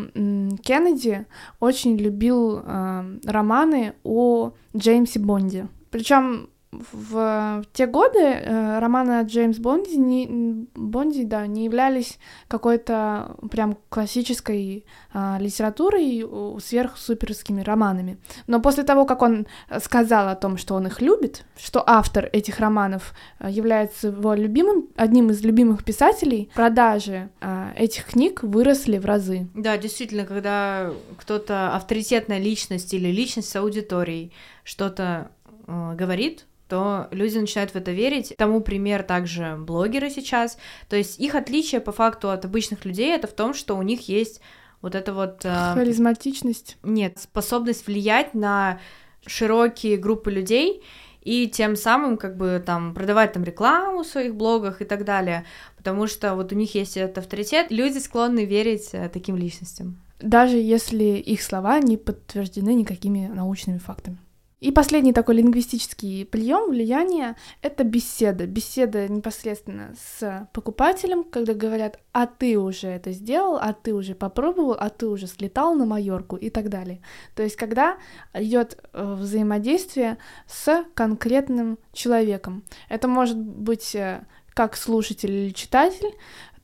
Кеннеди 0.62 1.26
очень 1.60 1.98
любил 1.98 2.60
э, 2.64 3.20
романы 3.26 3.94
о 4.04 4.52
Джеймсе 4.78 5.20
Бонде. 5.20 5.68
Причем 5.90 6.50
в 6.92 7.64
те 7.74 7.88
годы 7.88 8.20
э, 8.20 8.80
романы 8.80 9.20
о 9.20 9.24
Джеймс 9.24 9.58
Бонде, 9.58 9.98
не, 9.98 10.68
Бонде, 10.76 11.24
да, 11.24 11.48
не 11.48 11.66
являлись 11.66 12.18
какой-то 12.48 13.36
прям 13.52 13.78
классической 13.90 14.86
а, 15.12 15.38
литературой, 15.40 16.24
о, 16.24 16.60
сверхсуперскими 16.60 17.62
романами. 17.62 18.18
Но 18.48 18.62
после 18.62 18.84
того, 18.84 19.06
как 19.06 19.22
он 19.22 19.48
э, 19.70 19.80
сказал 19.80 20.30
о 20.30 20.36
том, 20.36 20.58
что 20.58 20.76
он 20.76 20.88
их 20.88 21.02
любит, 21.02 21.46
что 21.58 21.84
автор 21.86 22.30
этих 22.32 22.60
романов 22.60 23.14
э, 23.40 23.50
является 23.50 24.08
его 24.08 24.34
любимым, 24.34 24.88
одним 24.96 25.30
из 25.30 25.42
любимых 25.44 25.84
писателей, 25.84 26.50
продажи 26.54 27.30
а, 27.42 27.74
этих 27.76 28.06
книг 28.06 28.44
выросли 28.44 28.98
в 28.98 29.06
разы. 29.06 29.48
Да, 29.54 29.78
действительно, 29.78 30.26
когда 30.26 30.92
кто-то 31.18 31.76
авторитетная 31.76 32.40
личность 32.40 32.94
или 32.94 33.10
личность 33.10 33.50
с 33.50 33.56
аудиторией 33.56 34.32
что-то 34.64 35.32
э, 35.68 35.96
говорит, 35.96 36.46
то 36.74 37.08
люди 37.12 37.38
начинают 37.38 37.70
в 37.70 37.76
это 37.76 37.92
верить. 37.92 38.34
Тому 38.36 38.60
пример 38.60 39.04
также 39.04 39.58
блогеры 39.60 40.10
сейчас. 40.10 40.58
То 40.90 40.96
есть 40.96 41.20
их 41.20 41.36
отличие 41.36 41.82
по 41.82 41.92
факту 41.92 42.32
от 42.32 42.46
обычных 42.46 42.84
людей 42.84 43.14
это 43.14 43.28
в 43.28 43.34
том, 43.34 43.54
что 43.54 43.78
у 43.78 43.84
них 43.84 44.10
есть 44.10 44.42
вот 44.82 44.96
это 44.96 45.14
вот... 45.14 45.46
э, 45.46 45.74
Харизматичность. 45.76 46.78
нет, 46.82 47.20
способность 47.20 47.86
влиять 47.86 48.34
на 48.34 48.80
широкие 49.28 49.98
группы 49.98 50.32
людей 50.32 50.82
и 51.22 51.48
тем 51.48 51.76
самым 51.76 52.18
как 52.18 52.38
бы 52.38 52.60
там 52.66 52.96
продавать 52.96 53.34
там 53.34 53.44
рекламу 53.44 54.02
в 54.02 54.08
своих 54.08 54.34
блогах 54.34 54.82
и 54.82 54.86
так 54.86 55.06
далее, 55.06 55.46
потому 55.78 56.08
что 56.08 56.34
вот 56.34 56.52
у 56.54 56.56
них 56.56 56.74
есть 56.74 56.98
этот 56.98 57.20
авторитет, 57.20 57.68
люди 57.70 58.00
склонны 58.00 58.46
верить 58.46 58.90
э, 58.94 59.10
таким 59.14 59.36
личностям. 59.38 60.00
даже 60.20 60.58
если 60.58 61.04
их 61.04 61.44
слова 61.44 61.80
не 61.80 61.98
подтверждены 61.98 62.74
никакими 62.74 63.28
научными 63.28 63.78
фактами. 63.78 64.18
И 64.64 64.72
последний 64.72 65.12
такой 65.12 65.36
лингвистический 65.36 66.26
прием 66.26 66.70
влияния— 66.70 67.36
это 67.62 67.84
беседа. 67.84 68.48
Беседа 68.48 69.10
непосредственно 69.10 69.94
с 70.00 70.48
покупателем, 70.54 71.26
когда 71.26 71.54
говорят 71.54 72.00
«а 72.14 72.28
ты 72.28 72.58
уже 72.58 72.88
это 72.88 73.12
сделал», 73.12 73.58
«а 73.58 73.74
ты 73.74 73.94
уже 73.94 74.16
попробовал», 74.16 74.78
«а 74.80 74.90
ты 74.90 75.08
уже 75.08 75.28
слетал 75.28 75.76
на 75.76 75.86
Майорку» 75.86 76.38
и 76.38 76.50
так 76.50 76.70
далее. 76.70 77.02
То 77.36 77.44
есть 77.44 77.58
когда 77.58 77.98
идет 78.34 78.78
э, 78.94 79.16
взаимодействие 79.20 80.18
с 80.48 80.86
конкретным 80.94 81.78
человеком. 81.92 82.64
Это 82.88 83.10
может 83.10 83.38
быть 83.38 83.94
э, 83.96 84.26
как 84.54 84.78
слушатель 84.78 85.32
или 85.32 85.50
читатель, 85.50 86.14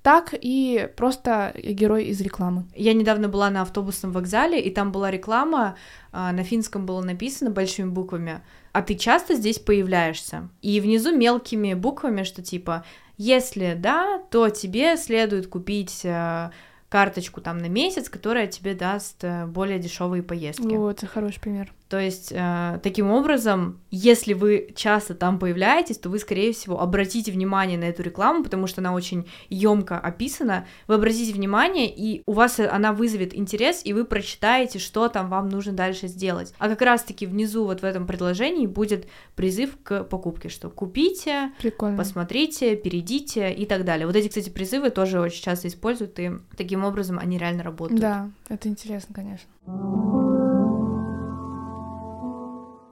так 0.01 0.33
и 0.33 0.89
просто 0.95 1.53
герой 1.61 2.05
из 2.05 2.21
рекламы. 2.21 2.65
Я 2.75 2.93
недавно 2.93 3.27
была 3.27 3.49
на 3.49 3.61
автобусном 3.61 4.11
вокзале, 4.11 4.59
и 4.59 4.71
там 4.71 4.91
была 4.91 5.11
реклама, 5.11 5.75
а, 6.11 6.31
на 6.31 6.43
финском 6.43 6.85
было 6.85 7.01
написано 7.01 7.51
большими 7.51 7.89
буквами, 7.89 8.41
а 8.71 8.81
ты 8.81 8.95
часто 8.95 9.35
здесь 9.35 9.59
появляешься? 9.59 10.49
И 10.61 10.79
внизу 10.79 11.15
мелкими 11.15 11.73
буквами, 11.73 12.23
что 12.23 12.41
типа, 12.41 12.85
если 13.17 13.75
да, 13.77 14.21
то 14.31 14.49
тебе 14.49 14.95
следует 14.95 15.47
купить 15.47 16.01
э, 16.05 16.51
карточку 16.87 17.41
там 17.41 17.57
на 17.57 17.67
месяц, 17.67 18.09
которая 18.09 18.47
тебе 18.47 18.75
даст 18.75 19.23
э, 19.23 19.45
более 19.47 19.79
дешевые 19.79 20.23
поездки. 20.23 20.75
Вот, 20.75 21.03
хороший 21.11 21.41
пример. 21.41 21.73
То 21.89 21.99
есть, 21.99 22.31
э, 22.31 22.79
таким 22.83 23.09
образом, 23.09 23.79
если 23.89 24.33
вы 24.33 24.71
часто 24.75 25.15
там 25.15 25.39
появляетесь, 25.39 25.97
то 25.97 26.09
вы, 26.09 26.19
скорее 26.19 26.53
всего, 26.53 26.79
обратите 26.79 27.31
внимание 27.31 27.79
на 27.79 27.85
эту 27.85 28.03
рекламу, 28.03 28.43
потому 28.43 28.67
что 28.67 28.81
она 28.81 28.93
очень 28.93 29.25
емко 29.49 29.97
описана. 29.97 30.67
Вы 30.85 30.95
обратите 30.95 31.33
внимание, 31.33 31.91
и 31.91 32.21
у 32.27 32.33
вас 32.33 32.59
она 32.59 32.93
вызовет 32.93 33.35
интерес, 33.35 33.81
и 33.83 33.93
вы 33.93 34.05
прочитаете, 34.05 34.77
что 34.77 35.07
там 35.07 35.29
вам 35.29 35.49
нужно 35.49 35.73
дальше 35.73 36.07
сделать. 36.07 36.53
А 36.59 36.69
как 36.69 36.83
раз-таки 36.83 37.25
внизу 37.25 37.65
вот 37.65 37.81
в 37.81 37.83
этом 37.83 38.05
предложении 38.05 38.67
будет 38.67 39.07
призыв 39.35 39.71
к 39.81 40.03
покупке, 40.03 40.49
что 40.49 40.69
купите, 40.69 41.53
Прикольно. 41.59 41.97
посмотрите, 41.97 42.75
перейдите 42.75 43.51
и 43.51 43.65
так 43.65 43.83
далее. 43.83 44.05
Вот 44.05 44.15
эти, 44.15 44.27
кстати, 44.27 44.51
призывы 44.51 44.91
тоже 44.91 45.19
очень 45.19 45.41
часто 45.41 45.67
используют, 45.67 46.19
и 46.19 46.33
таким 46.55 46.85
образом 46.85 47.17
они 47.17 47.39
реально 47.39 47.63
работают. 47.63 47.99
Да, 47.99 48.29
это 48.47 48.69
интересно, 48.69 49.15
конечно. 49.15 50.28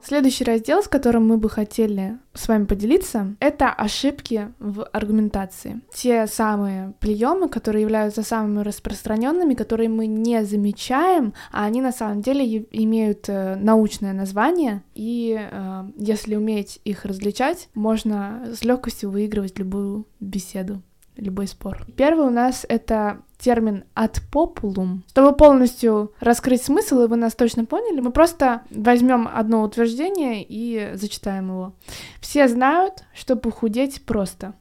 Следующий 0.08 0.46
раздел, 0.46 0.82
с 0.82 0.88
которым 0.88 1.28
мы 1.28 1.38
бы 1.38 1.50
хотели 1.50 2.18
с 2.34 2.48
вами 2.48 2.64
поделиться, 2.64 3.36
это 3.42 3.74
ошибки 3.74 4.54
в 4.58 4.86
аргументации. 4.94 5.82
Те 5.94 6.28
самые 6.28 6.94
приемы, 7.02 7.50
которые 7.50 7.82
являются 7.82 8.24
самыми 8.24 8.64
распространенными, 8.64 9.54
которые 9.54 9.90
мы 9.90 10.08
не 10.08 10.46
замечаем, 10.46 11.34
а 11.52 11.66
они 11.66 11.82
на 11.82 11.92
самом 11.92 12.22
деле 12.22 12.66
имеют 12.72 13.28
э, 13.28 13.58
научное 13.58 14.14
название, 14.14 14.82
и 14.96 15.38
э, 15.38 15.84
если 15.98 16.38
уметь 16.38 16.80
их 16.86 17.04
различать, 17.04 17.68
можно 17.74 18.48
с 18.58 18.64
легкостью 18.64 19.10
выигрывать 19.10 19.60
любую 19.60 20.08
беседу 20.22 20.82
любой 21.18 21.48
спор. 21.48 21.86
Первый 21.96 22.28
у 22.28 22.30
нас 22.30 22.66
это 22.70 23.24
термин 23.38 23.84
ad 23.96 24.22
populum. 24.32 25.02
Чтобы 25.10 25.36
полностью 25.36 26.14
раскрыть 26.20 26.64
смысл, 26.64 27.02
и 27.02 27.08
вы 27.08 27.16
нас 27.16 27.36
точно 27.36 27.66
поняли, 27.66 28.02
мы 28.02 28.12
просто 28.12 28.64
возьмем 28.70 29.30
одно 29.32 29.64
утверждение 29.64 30.46
и 30.48 30.92
зачитаем 30.96 31.50
его. 31.50 31.74
Все 32.20 32.48
знают, 32.48 33.04
что 33.14 33.36
похудеть 33.36 34.06
просто. 34.06 34.54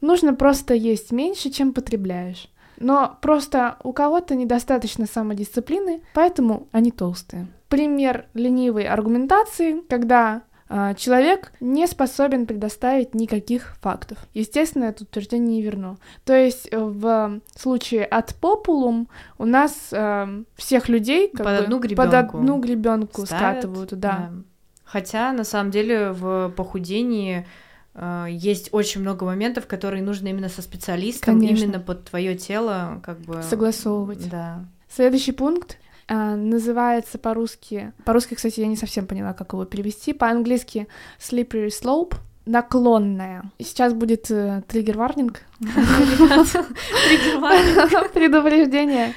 Нужно 0.00 0.34
просто 0.34 0.74
есть 0.74 1.12
меньше, 1.12 1.50
чем 1.50 1.72
потребляешь. 1.72 2.48
Но 2.78 3.16
просто 3.20 3.76
у 3.84 3.92
кого-то 3.92 4.34
недостаточно 4.34 5.06
самодисциплины, 5.06 6.02
поэтому 6.14 6.68
они 6.72 6.90
толстые. 6.90 7.46
Пример 7.68 8.26
ленивой 8.34 8.84
аргументации, 8.84 9.80
когда 9.88 10.42
человек 10.96 11.52
не 11.60 11.86
способен 11.86 12.46
предоставить 12.46 13.14
никаких 13.14 13.76
фактов. 13.80 14.18
Естественно, 14.32 14.84
это 14.84 15.04
утверждение 15.04 15.56
не 15.56 15.62
верно. 15.62 15.98
То 16.24 16.34
есть 16.34 16.68
э, 16.70 16.78
в 16.78 17.40
случае 17.54 18.04
от 18.06 18.34
популум 18.36 19.08
у 19.38 19.44
нас 19.44 19.88
э, 19.92 20.44
всех 20.56 20.88
людей 20.88 21.28
как 21.28 21.44
Под 21.44 21.58
бы 21.58 21.64
одну 21.64 21.76
под 21.76 21.86
гребенку 21.86 22.38
одну 22.38 22.58
гребенку 22.58 23.26
ставят, 23.26 23.62
скатывают, 23.62 23.98
да. 23.98 24.30
Хотя, 24.84 25.32
на 25.32 25.44
самом 25.44 25.70
деле, 25.70 26.12
в 26.12 26.50
похудении 26.56 27.46
э, 27.94 28.26
есть 28.30 28.70
очень 28.72 29.02
много 29.02 29.24
моментов, 29.24 29.66
которые 29.66 30.02
нужно 30.02 30.28
именно 30.28 30.48
со 30.48 30.62
специалистом, 30.62 31.38
Конечно. 31.38 31.64
именно 31.64 31.80
под 31.80 32.04
твое 32.04 32.34
тело, 32.34 33.00
как 33.04 33.18
бы. 33.20 33.42
Согласовывать. 33.42 34.28
Да. 34.30 34.64
Следующий 34.88 35.32
пункт 35.32 35.78
а, 35.78 35.81
называется 36.08 37.18
по-русски. 37.18 37.92
По-русски, 38.04 38.34
кстати, 38.34 38.60
я 38.60 38.66
не 38.66 38.76
совсем 38.76 39.06
поняла, 39.06 39.32
как 39.32 39.52
его 39.52 39.64
перевести. 39.64 40.12
По-английски 40.12 40.88
slippery 41.18 41.68
slope 41.68 42.16
наклонная. 42.46 43.50
Сейчас 43.58 43.94
будет 43.94 44.30
э, 44.30 44.62
триггер-варнинг. 44.68 45.40
Предупреждение. 48.14 49.14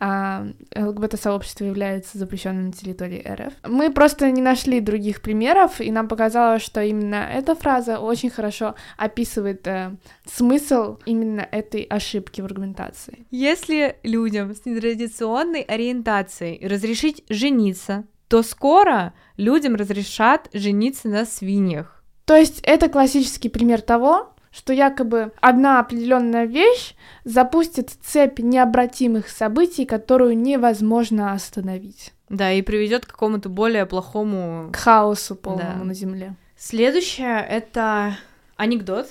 А, 0.00 0.46
ЛГБТ-сообщество 0.76 1.64
является 1.64 2.18
запрещенным 2.18 2.66
на 2.66 2.72
территории 2.72 3.24
РФ. 3.26 3.52
Мы 3.66 3.90
просто 3.90 4.30
не 4.30 4.42
нашли 4.42 4.80
других 4.80 5.20
примеров, 5.20 5.80
и 5.80 5.90
нам 5.90 6.06
показалось, 6.06 6.62
что 6.62 6.80
именно 6.80 7.16
эта 7.16 7.56
фраза 7.56 7.98
очень 7.98 8.30
хорошо 8.30 8.76
описывает 8.96 9.66
э, 9.66 9.96
смысл 10.24 10.98
именно 11.04 11.40
этой 11.40 11.82
ошибки 11.82 12.40
в 12.40 12.44
аргументации. 12.44 13.26
Если 13.32 13.96
людям 14.04 14.54
с 14.54 14.64
нетрадиционной 14.64 15.62
ориентацией 15.62 16.64
разрешить 16.66 17.24
жениться, 17.28 18.04
то 18.28 18.42
скоро 18.42 19.14
людям 19.36 19.74
разрешат 19.74 20.48
жениться 20.52 21.08
на 21.08 21.24
свиньях. 21.24 21.97
То 22.28 22.36
есть 22.36 22.60
это 22.62 22.90
классический 22.90 23.48
пример 23.48 23.80
того, 23.80 24.34
что 24.50 24.74
якобы 24.74 25.32
одна 25.40 25.80
определенная 25.80 26.44
вещь 26.44 26.94
запустит 27.24 27.88
цепь 28.02 28.38
необратимых 28.38 29.30
событий, 29.30 29.86
которую 29.86 30.36
невозможно 30.36 31.32
остановить. 31.32 32.12
Да, 32.28 32.52
и 32.52 32.60
приведет 32.60 33.06
к 33.06 33.12
какому-то 33.12 33.48
более 33.48 33.86
плохому 33.86 34.68
К 34.74 34.76
хаосу 34.76 35.36
полному 35.36 35.78
Да. 35.78 35.84
на 35.84 35.94
Земле. 35.94 36.36
Следующее— 36.58 37.40
это 37.48 38.18
анекдот. 38.56 39.08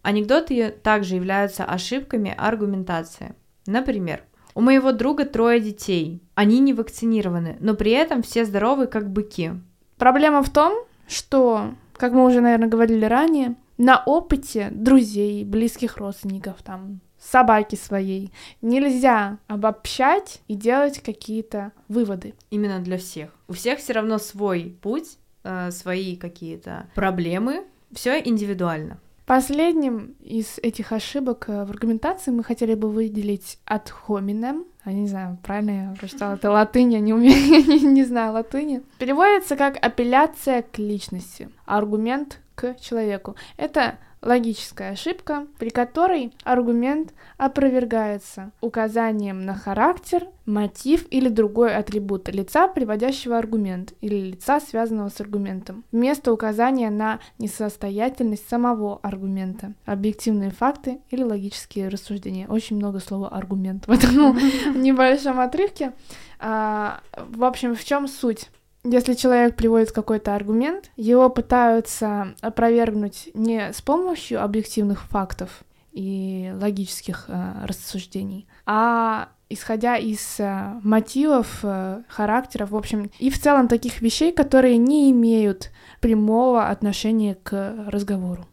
Анекдоты 0.00 0.70
также 0.70 1.16
являются 1.16 1.66
ошибками 1.66 2.34
аргументации. 2.36 3.34
Например, 3.66 4.22
У 4.54 4.60
моего 4.62 4.92
друга 4.92 5.26
трое 5.26 5.60
детей. 5.60 6.22
Они 6.34 6.60
не 6.60 6.72
вакцинированы, 6.72 7.56
но 7.60 7.74
при 7.74 7.90
этом 7.90 8.22
все 8.22 8.46
здоровы, 8.46 8.86
как 8.86 9.10
быки. 9.10 9.50
Проблема 9.98 10.42
в 10.42 10.48
том, 10.50 10.84
что, 11.08 11.74
как 11.96 12.12
мы 12.12 12.24
уже, 12.24 12.40
наверное, 12.40 12.68
говорили 12.68 13.04
ранее, 13.04 13.56
на 13.76 14.02
опыте 14.04 14.68
друзей, 14.70 15.44
близких 15.44 15.96
родственников, 15.96 16.62
там, 16.62 17.00
собаки 17.18 17.76
своей. 17.76 18.32
Нельзя 18.62 19.38
обобщать 19.46 20.40
и 20.46 20.54
делать 20.54 21.00
какие-то 21.02 21.72
выводы. 21.88 22.34
Именно 22.50 22.80
для 22.80 22.98
всех. 22.98 23.30
У 23.48 23.52
всех 23.52 23.78
все 23.78 23.94
равно 23.94 24.18
свой 24.18 24.76
путь, 24.80 25.18
э, 25.42 25.70
свои 25.70 26.16
какие-то 26.16 26.88
проблемы. 26.94 27.64
Все 27.92 28.20
индивидуально. 28.20 28.98
Последним 29.26 30.16
из 30.20 30.58
этих 30.58 30.92
ошибок 30.92 31.46
э, 31.48 31.64
в 31.64 31.70
аргументации 31.70 32.30
мы 32.30 32.44
хотели 32.44 32.74
бы 32.74 32.90
выделить 32.90 33.58
от 33.64 33.92
hominem. 34.06 34.66
Я 34.86 34.92
не 34.92 35.06
знаю, 35.06 35.38
правильно 35.42 35.70
я 35.70 35.94
прочитала, 35.98 36.34
это 36.34 36.50
латынь, 36.50 36.92
я 36.92 37.00
не 37.00 37.14
умею, 37.14 37.34
я 37.50 37.62
не, 37.62 37.80
не 37.80 38.04
знаю 38.04 38.32
латыни. 38.32 38.82
Переводится 38.98 39.56
как 39.56 39.76
апелляция 39.84 40.62
к 40.62 40.78
личности, 40.78 41.48
аргумент 41.64 42.40
к 42.54 42.74
человеку. 42.80 43.36
Это 43.56 43.98
логическая 44.24 44.92
ошибка, 44.92 45.46
при 45.58 45.68
которой 45.68 46.32
аргумент 46.42 47.12
опровергается 47.36 48.50
указанием 48.60 49.44
на 49.44 49.54
характер, 49.54 50.26
мотив 50.46 51.06
или 51.10 51.28
другой 51.28 51.74
атрибут 51.74 52.28
лица, 52.28 52.66
приводящего 52.68 53.38
аргумент, 53.38 53.92
или 54.00 54.16
лица, 54.16 54.60
связанного 54.60 55.10
с 55.10 55.20
аргументом, 55.20 55.84
вместо 55.92 56.32
указания 56.32 56.90
на 56.90 57.20
несостоятельность 57.38 58.48
самого 58.48 58.98
аргумента, 59.02 59.74
объективные 59.84 60.50
факты 60.50 61.00
или 61.10 61.22
логические 61.22 61.88
рассуждения. 61.88 62.48
Очень 62.48 62.76
много 62.76 63.00
слова 63.00 63.28
аргумент 63.28 63.86
в 63.86 63.90
этом 63.90 64.36
небольшом 64.80 65.40
отрывке. 65.40 65.92
А, 66.38 67.00
в 67.16 67.44
общем, 67.44 67.74
в 67.74 67.84
чем 67.84 68.08
суть? 68.08 68.48
Если 68.86 69.14
человек 69.14 69.56
приводит 69.56 69.92
какой-то 69.92 70.34
аргумент, 70.34 70.90
его 70.96 71.30
пытаются 71.30 72.34
опровергнуть 72.42 73.30
не 73.32 73.72
с 73.72 73.80
помощью 73.80 74.44
объективных 74.44 75.04
фактов 75.04 75.64
и 75.92 76.52
логических 76.60 77.24
э, 77.28 77.64
рассуждений, 77.64 78.46
а 78.66 79.30
исходя 79.48 79.96
из 79.96 80.38
э, 80.38 80.80
мотивов, 80.82 81.60
э, 81.62 82.02
характеров, 82.08 82.72
в 82.72 82.76
общем, 82.76 83.10
и 83.18 83.30
в 83.30 83.40
целом 83.40 83.68
таких 83.68 84.02
вещей, 84.02 84.32
которые 84.32 84.76
не 84.76 85.10
имеют 85.12 85.70
прямого 86.00 86.68
отношения 86.68 87.36
к 87.36 87.86
разговору. 87.86 88.46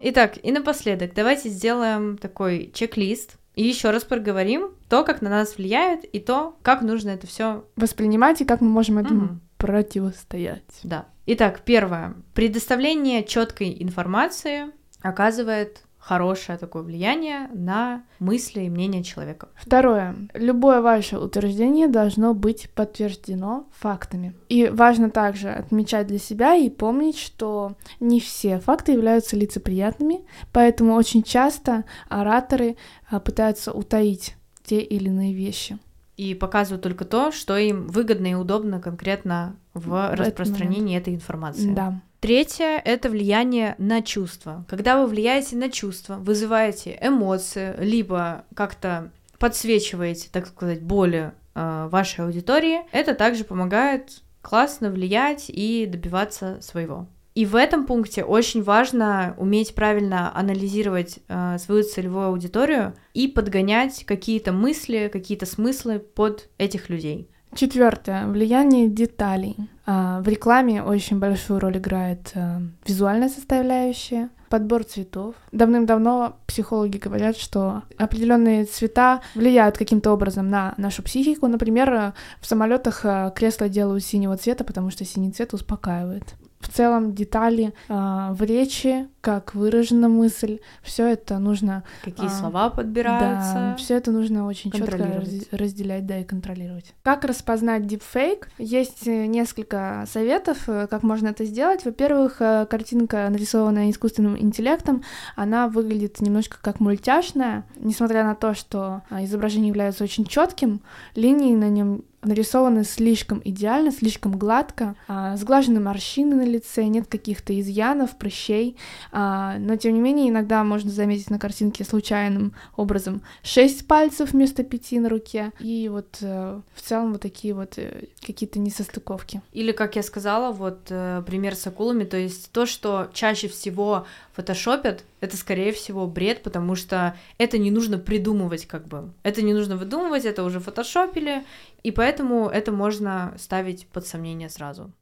Итак, 0.00 0.38
и 0.40 0.52
напоследок 0.52 1.12
давайте 1.12 1.48
сделаем 1.48 2.18
такой 2.18 2.70
чек-лист 2.72 3.36
и 3.56 3.66
еще 3.66 3.90
раз 3.90 4.04
проговорим 4.04 4.70
то, 4.88 5.04
как 5.04 5.22
на 5.22 5.30
нас 5.30 5.56
влияет, 5.56 6.04
и 6.04 6.20
то, 6.20 6.56
как 6.62 6.82
нужно 6.82 7.10
это 7.10 7.26
все 7.26 7.64
воспринимать 7.76 8.40
и 8.40 8.44
как 8.44 8.60
мы 8.60 8.68
можем 8.68 8.98
этому 8.98 9.24
угу. 9.24 9.40
противостоять. 9.58 10.80
Да. 10.82 11.06
Итак, 11.26 11.60
первое. 11.64 12.14
Предоставление 12.34 13.22
четкой 13.22 13.76
информации 13.82 14.72
оказывает 15.02 15.82
хорошее 15.98 16.56
такое 16.56 16.82
влияние 16.82 17.50
на 17.52 18.02
мысли 18.18 18.62
и 18.62 18.70
мнение 18.70 19.04
человека. 19.04 19.48
Второе. 19.54 20.16
Любое 20.32 20.80
ваше 20.80 21.18
утверждение 21.18 21.86
должно 21.86 22.32
быть 22.32 22.70
подтверждено 22.74 23.66
фактами. 23.72 24.34
И 24.48 24.68
важно 24.68 25.10
также 25.10 25.50
отмечать 25.50 26.06
для 26.06 26.18
себя 26.18 26.54
и 26.54 26.70
помнить, 26.70 27.18
что 27.18 27.76
не 28.00 28.20
все 28.20 28.58
факты 28.58 28.92
являются 28.92 29.36
лицеприятными, 29.36 30.24
поэтому 30.50 30.94
очень 30.94 31.22
часто 31.22 31.84
ораторы 32.08 32.78
а, 33.10 33.20
пытаются 33.20 33.72
утаить 33.72 34.37
те 34.68 34.80
или 34.80 35.06
иные 35.06 35.34
вещи 35.34 35.78
и 36.18 36.34
показывают 36.34 36.82
только 36.82 37.04
то, 37.04 37.30
что 37.30 37.56
им 37.56 37.86
выгодно 37.86 38.26
и 38.26 38.34
удобно 38.34 38.80
конкретно 38.80 39.56
в, 39.72 39.86
в 39.86 40.14
распространении 40.14 40.98
этой 40.98 41.14
информации. 41.14 41.72
Да. 41.72 42.02
Третье— 42.18 42.82
это 42.84 43.08
влияние 43.08 43.76
на 43.78 44.02
чувства. 44.02 44.64
Когда 44.68 45.00
вы 45.00 45.06
влияете 45.06 45.54
на 45.54 45.70
чувства, 45.70 46.16
вызываете 46.16 46.98
эмоции, 47.00 47.76
либо 47.78 48.44
как-то 48.54 49.12
подсвечиваете, 49.38 50.28
так 50.32 50.48
сказать, 50.48 50.82
боли 50.82 51.30
э, 51.54 51.88
вашей 51.88 52.24
аудитории, 52.24 52.80
это 52.90 53.14
также 53.14 53.44
помогает 53.44 54.22
классно 54.42 54.90
влиять 54.90 55.44
и 55.48 55.86
добиваться 55.86 56.58
своего. 56.60 57.06
И 57.38 57.46
в 57.46 57.54
этом 57.54 57.86
пункте 57.86 58.24
очень 58.24 58.64
важно 58.64 59.36
уметь 59.38 59.72
правильно 59.76 60.36
анализировать 60.36 61.20
э, 61.28 61.58
свою 61.60 61.84
целевую 61.84 62.26
аудиторию 62.26 62.94
и 63.14 63.28
подгонять 63.28 64.04
какие-то 64.04 64.50
мысли, 64.50 65.08
какие-то 65.12 65.46
смыслы 65.46 66.00
под 66.00 66.48
этих 66.58 66.88
людей. 66.90 67.30
Четвертое. 67.54 68.26
Влияние 68.26 68.88
деталей. 68.88 69.54
А, 69.86 70.20
в 70.20 70.26
рекламе 70.26 70.82
очень 70.82 71.20
большую 71.20 71.60
роль 71.60 71.78
играет 71.78 72.32
а, 72.34 72.60
визуальная 72.84 73.28
составляющая, 73.28 74.30
подбор 74.48 74.82
цветов. 74.82 75.36
Давным-давно 75.52 76.40
психологи 76.48 76.98
говорят, 76.98 77.36
что 77.36 77.84
определенные 77.98 78.64
цвета 78.64 79.20
влияют 79.36 79.78
каким-то 79.78 80.10
образом 80.10 80.48
на 80.48 80.74
нашу 80.76 81.04
психику. 81.04 81.46
Например, 81.46 82.14
в 82.40 82.46
самолетах 82.46 83.02
а, 83.04 83.30
кресла 83.30 83.68
делают 83.68 84.02
синего 84.02 84.36
цвета, 84.36 84.64
потому 84.64 84.90
что 84.90 85.04
синий 85.04 85.30
цвет 85.30 85.54
успокаивает 85.54 86.34
в 86.60 86.68
целом 86.68 87.14
детали 87.14 87.72
э, 87.88 88.28
в 88.32 88.42
речи, 88.42 89.08
как 89.20 89.54
выражена 89.54 90.08
мысль, 90.08 90.60
все 90.82 91.06
это 91.06 91.38
нужно. 91.38 91.84
Какие 92.02 92.26
э, 92.26 92.30
слова 92.30 92.70
подбираются. 92.70 93.54
Да, 93.54 93.76
все 93.76 93.94
это 93.96 94.10
нужно 94.10 94.46
очень 94.46 94.70
четко 94.70 94.98
раз, 94.98 95.28
разделять, 95.52 96.06
да, 96.06 96.18
и 96.18 96.24
контролировать. 96.24 96.94
Как 97.02 97.24
распознать 97.24 97.86
дипфейк? 97.86 98.48
Есть 98.58 99.06
э, 99.06 99.26
несколько 99.26 100.04
советов, 100.10 100.68
э, 100.68 100.86
как 100.88 101.02
можно 101.02 101.28
это 101.28 101.44
сделать. 101.44 101.84
Во-первых, 101.84 102.36
э, 102.40 102.66
картинка, 102.68 103.28
нарисованная 103.30 103.90
искусственным 103.90 104.38
интеллектом, 104.38 105.02
она 105.36 105.68
выглядит 105.68 106.20
немножко 106.20 106.58
как 106.60 106.80
мультяшная, 106.80 107.64
несмотря 107.76 108.24
на 108.24 108.34
то, 108.34 108.54
что 108.54 109.02
изображение 109.10 109.68
является 109.68 110.04
очень 110.04 110.24
четким, 110.24 110.80
линии 111.14 111.54
на 111.54 111.68
нем 111.68 112.02
нарисованы 112.22 112.84
слишком 112.84 113.40
идеально, 113.44 113.92
слишком 113.92 114.36
гладко, 114.36 114.96
а, 115.06 115.36
сглажены 115.36 115.80
морщины 115.80 116.36
на 116.36 116.44
лице, 116.44 116.84
нет 116.84 117.06
каких-то 117.06 117.58
изъянов, 117.58 118.16
прыщей, 118.16 118.76
а, 119.12 119.56
но 119.58 119.76
тем 119.76 119.94
не 119.94 120.00
менее 120.00 120.30
иногда 120.30 120.64
можно 120.64 120.90
заметить 120.90 121.30
на 121.30 121.38
картинке 121.38 121.84
случайным 121.84 122.54
образом 122.76 123.22
шесть 123.42 123.86
пальцев 123.86 124.32
вместо 124.32 124.64
пяти 124.64 124.98
на 124.98 125.08
руке, 125.08 125.52
и 125.60 125.88
вот 125.88 126.18
э, 126.20 126.60
в 126.74 126.82
целом 126.82 127.12
вот 127.12 127.22
такие 127.22 127.54
вот 127.54 127.74
э, 127.76 128.06
какие-то 128.26 128.58
несостыковки. 128.58 129.40
Или, 129.52 129.72
как 129.72 129.96
я 129.96 130.02
сказала, 130.02 130.52
вот 130.52 130.86
э, 130.90 131.22
пример 131.26 131.54
с 131.54 131.66
акулами, 131.66 132.04
то 132.04 132.16
есть 132.16 132.50
то, 132.50 132.66
что 132.66 133.08
чаще 133.12 133.48
всего 133.48 134.06
фотошопят, 134.32 135.04
это, 135.20 135.36
скорее 135.36 135.72
всего, 135.72 136.06
бред, 136.06 136.42
потому 136.42 136.76
что 136.76 137.16
это 137.38 137.58
не 137.58 137.70
нужно 137.70 137.98
придумывать, 137.98 138.66
как 138.66 138.86
бы. 138.86 139.10
Это 139.22 139.42
не 139.42 139.52
нужно 139.52 139.76
выдумывать, 139.76 140.24
это 140.24 140.44
уже 140.44 140.60
фотошопили, 140.60 141.44
и 141.82 141.90
поэтому 141.90 142.48
это 142.48 142.72
можно 142.72 143.34
ставить 143.38 143.86
под 143.88 144.06
сомнение 144.06 144.48
сразу. 144.48 144.92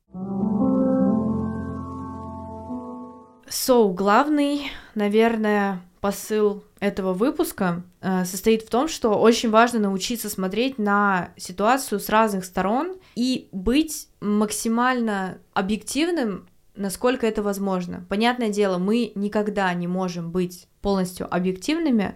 So, 3.48 3.92
главный, 3.92 4.70
наверное, 4.94 5.80
посыл 6.00 6.64
этого 6.80 7.12
выпуска 7.12 7.82
э, 8.00 8.24
состоит 8.24 8.62
в 8.62 8.70
том, 8.70 8.88
что 8.88 9.18
очень 9.18 9.50
важно 9.50 9.78
научиться 9.78 10.28
смотреть 10.28 10.78
на 10.78 11.30
ситуацию 11.36 12.00
с 12.00 12.08
разных 12.08 12.44
сторон 12.44 12.96
и 13.14 13.48
быть 13.52 14.08
максимально 14.20 15.38
объективным 15.52 16.48
насколько 16.76 17.26
это 17.26 17.42
возможно. 17.42 18.04
Понятное 18.08 18.50
дело, 18.50 18.78
мы 18.78 19.12
никогда 19.14 19.72
не 19.72 19.86
можем 19.86 20.30
быть 20.30 20.68
полностью 20.82 21.32
объективными, 21.34 22.14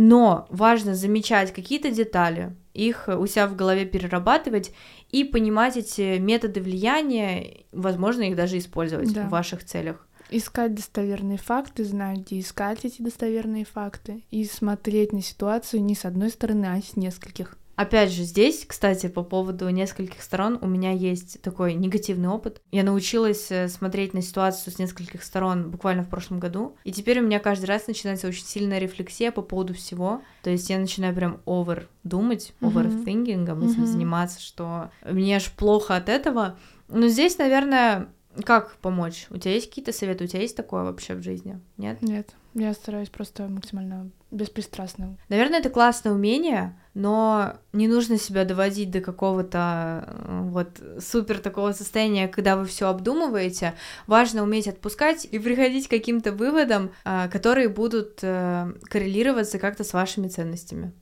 но 0.00 0.46
важно 0.48 0.94
замечать 0.94 1.52
какие-то 1.52 1.90
детали, 1.90 2.54
их 2.72 3.08
у 3.08 3.26
себя 3.26 3.48
в 3.48 3.56
голове 3.56 3.84
перерабатывать 3.84 4.72
и 5.10 5.24
понимать 5.24 5.76
эти 5.76 6.18
методы 6.18 6.60
влияния, 6.60 7.64
возможно, 7.72 8.22
их 8.22 8.36
даже 8.36 8.58
использовать 8.58 9.12
да. 9.12 9.24
в 9.24 9.30
ваших 9.30 9.64
целях. 9.64 10.06
Искать 10.30 10.76
достоверные 10.76 11.36
факты, 11.36 11.82
знать, 11.82 12.18
где 12.18 12.38
искать 12.38 12.84
эти 12.84 13.02
достоверные 13.02 13.64
факты, 13.64 14.22
и 14.30 14.44
смотреть 14.44 15.12
на 15.12 15.20
ситуацию 15.20 15.82
не 15.82 15.96
с 15.96 16.04
одной 16.04 16.30
стороны, 16.30 16.66
а 16.66 16.80
с 16.80 16.94
нескольких. 16.94 17.58
Опять 17.78 18.10
же, 18.10 18.24
здесь, 18.24 18.64
кстати, 18.66 19.06
по 19.06 19.22
поводу 19.22 19.68
нескольких 19.68 20.20
сторон, 20.20 20.58
у 20.60 20.66
меня 20.66 20.90
есть 20.90 21.40
такой 21.42 21.74
негативный 21.74 22.28
опыт. 22.28 22.60
Я 22.72 22.82
научилась 22.82 23.52
э, 23.52 23.68
смотреть 23.68 24.14
на 24.14 24.20
ситуацию 24.20 24.74
с 24.74 24.80
нескольких 24.80 25.22
сторон 25.22 25.70
буквально 25.70 26.02
в 26.02 26.08
прошлом 26.08 26.40
году, 26.40 26.74
и 26.82 26.90
теперь 26.90 27.20
у 27.20 27.22
меня 27.22 27.38
каждый 27.38 27.66
раз 27.66 27.86
начинается 27.86 28.26
очень 28.26 28.44
сильная 28.44 28.80
рефлексия 28.80 29.30
по 29.30 29.42
поводу 29.42 29.74
всего. 29.74 30.22
То 30.42 30.50
есть 30.50 30.68
я 30.70 30.78
начинаю 30.80 31.14
прям 31.14 31.40
over 31.46 31.84
думать, 32.02 32.52
overthinking, 32.60 33.46
mm-hmm. 33.46 33.70
этим 33.70 33.86
заниматься, 33.86 34.40
что 34.40 34.90
мне 35.08 35.36
аж 35.36 35.48
плохо 35.52 35.94
от 35.94 36.08
этого. 36.08 36.58
Но 36.88 37.06
здесь, 37.06 37.38
наверное, 37.38 38.08
Как 38.44 38.76
помочь? 38.76 39.26
У 39.30 39.38
тебя 39.38 39.54
есть 39.54 39.68
какие-то 39.68 39.92
советы? 39.92 40.24
У 40.24 40.26
тебя 40.26 40.42
есть 40.42 40.56
такое 40.56 40.84
вообще 40.84 41.14
в 41.14 41.22
жизни? 41.22 41.60
Нет? 41.76 42.02
Нет, 42.02 42.34
я 42.58 42.72
стараюсь 42.72 43.08
просто 43.08 43.48
максимально 43.48 44.10
беспристрастно. 44.30 45.16
Наверное, 45.28 45.60
это 45.60 45.70
классное 45.70 46.12
умение, 46.12 46.78
но 46.94 47.54
не 47.72 47.88
нужно 47.88 48.18
себя 48.18 48.44
доводить 48.44 48.90
до 48.90 49.00
какого-то 49.00 50.04
э, 50.06 50.40
вот 50.50 50.80
супер 51.00 51.38
такого 51.38 51.72
состояния, 51.72 52.28
когда 52.28 52.56
вы 52.56 52.66
все 52.66 52.88
обдумываете. 52.88 53.74
Важно 54.06 54.42
уметь 54.42 54.68
отпускать 54.68 55.26
и 55.30 55.38
приходить 55.38 55.88
к 55.88 55.90
каким-то 55.90 56.32
выводам, 56.32 56.90
э, 57.04 57.28
которые 57.30 57.68
будут 57.68 58.18
э, 58.22 58.72
коррелироваться 58.84 59.58
как-то 59.58 59.84
с 59.84 59.92
вашими 59.92 60.28
ценностями. 60.28 60.92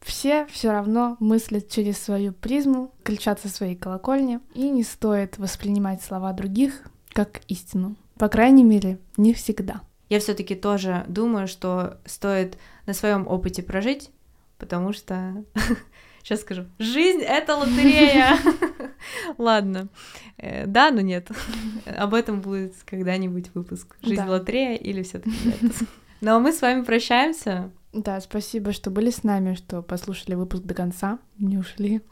Все 0.00 0.46
все 0.46 0.72
равно 0.72 1.16
мыслят 1.20 1.68
через 1.68 1.98
свою 1.98 2.32
призму, 2.32 2.92
кричат 3.04 3.40
со 3.40 3.48
своей 3.48 3.76
колокольни, 3.76 4.40
и 4.54 4.68
не 4.68 4.82
стоит 4.82 5.38
воспринимать 5.38 6.02
слова 6.02 6.32
других 6.32 6.82
как 7.12 7.42
истину. 7.46 7.94
По 8.16 8.28
крайней 8.28 8.64
мере, 8.64 8.98
не 9.16 9.32
всегда. 9.32 9.82
Я 10.12 10.20
все-таки 10.20 10.54
тоже 10.54 11.06
думаю, 11.08 11.48
что 11.48 11.96
стоит 12.04 12.58
на 12.84 12.92
своем 12.92 13.26
опыте 13.26 13.62
прожить, 13.62 14.10
потому 14.58 14.92
что 14.92 15.42
сейчас 16.22 16.42
скажу, 16.42 16.66
жизнь 16.78 17.22
это 17.22 17.56
лотерея. 17.56 18.36
Ладно, 19.38 19.88
э, 20.36 20.66
да, 20.66 20.90
но 20.90 21.00
нет. 21.00 21.30
Об 21.86 22.12
этом 22.12 22.42
будет 22.42 22.74
когда-нибудь 22.84 23.54
выпуск. 23.54 23.96
Жизнь 24.02 24.26
лотерея 24.26 24.76
или 24.76 25.02
все-таки 25.02 25.34
нет. 25.46 25.72
Ну 26.20 26.34
а 26.34 26.38
мы 26.38 26.52
с 26.52 26.60
вами 26.60 26.84
прощаемся. 26.84 27.70
Да, 27.94 28.20
спасибо, 28.20 28.72
что 28.72 28.90
были 28.90 29.08
с 29.08 29.22
нами, 29.22 29.54
что 29.54 29.80
послушали 29.80 30.34
выпуск 30.34 30.64
до 30.64 30.74
конца, 30.74 31.20
не 31.38 31.56
ушли. 31.56 32.02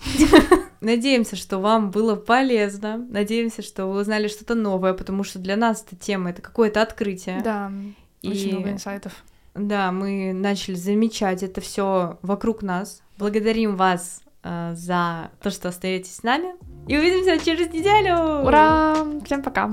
Надеемся, 0.81 1.37
что 1.37 1.59
вам 1.59 1.91
было 1.91 2.17
полезно. 2.17 2.97
Надеемся, 3.11 3.63
что 3.63 3.87
вы 3.87 4.01
узнали 4.01 4.29
что-то 4.29 4.55
новое, 4.55 4.95
потому 4.95 5.25
что 5.25 5.39
для 5.39 5.57
нас 5.57 5.85
эта 5.87 5.97
тема 5.97 6.31
это 6.31 6.43
какое-то 6.43 6.81
открытие. 6.83 7.41
Да, 7.43 7.71
и... 8.23 8.31
очень 8.31 8.53
много 8.53 8.71
инсайтов. 8.71 9.13
Да, 9.55 9.93
мы 9.93 10.33
начали 10.33 10.75
замечать 10.75 11.43
это 11.43 11.61
все 11.61 12.19
вокруг 12.23 12.63
нас. 12.63 13.03
Благодарим 13.19 13.77
вас 13.77 14.23
э, 14.43 14.73
за 14.75 15.31
то, 15.43 15.51
что 15.51 15.69
остаетесь 15.69 16.17
с 16.17 16.23
нами. 16.23 16.55
И 16.87 16.97
увидимся 16.97 17.45
через 17.45 17.73
неделю. 17.73 18.47
Ура! 18.47 18.97
Всем 19.25 19.43
пока! 19.43 19.71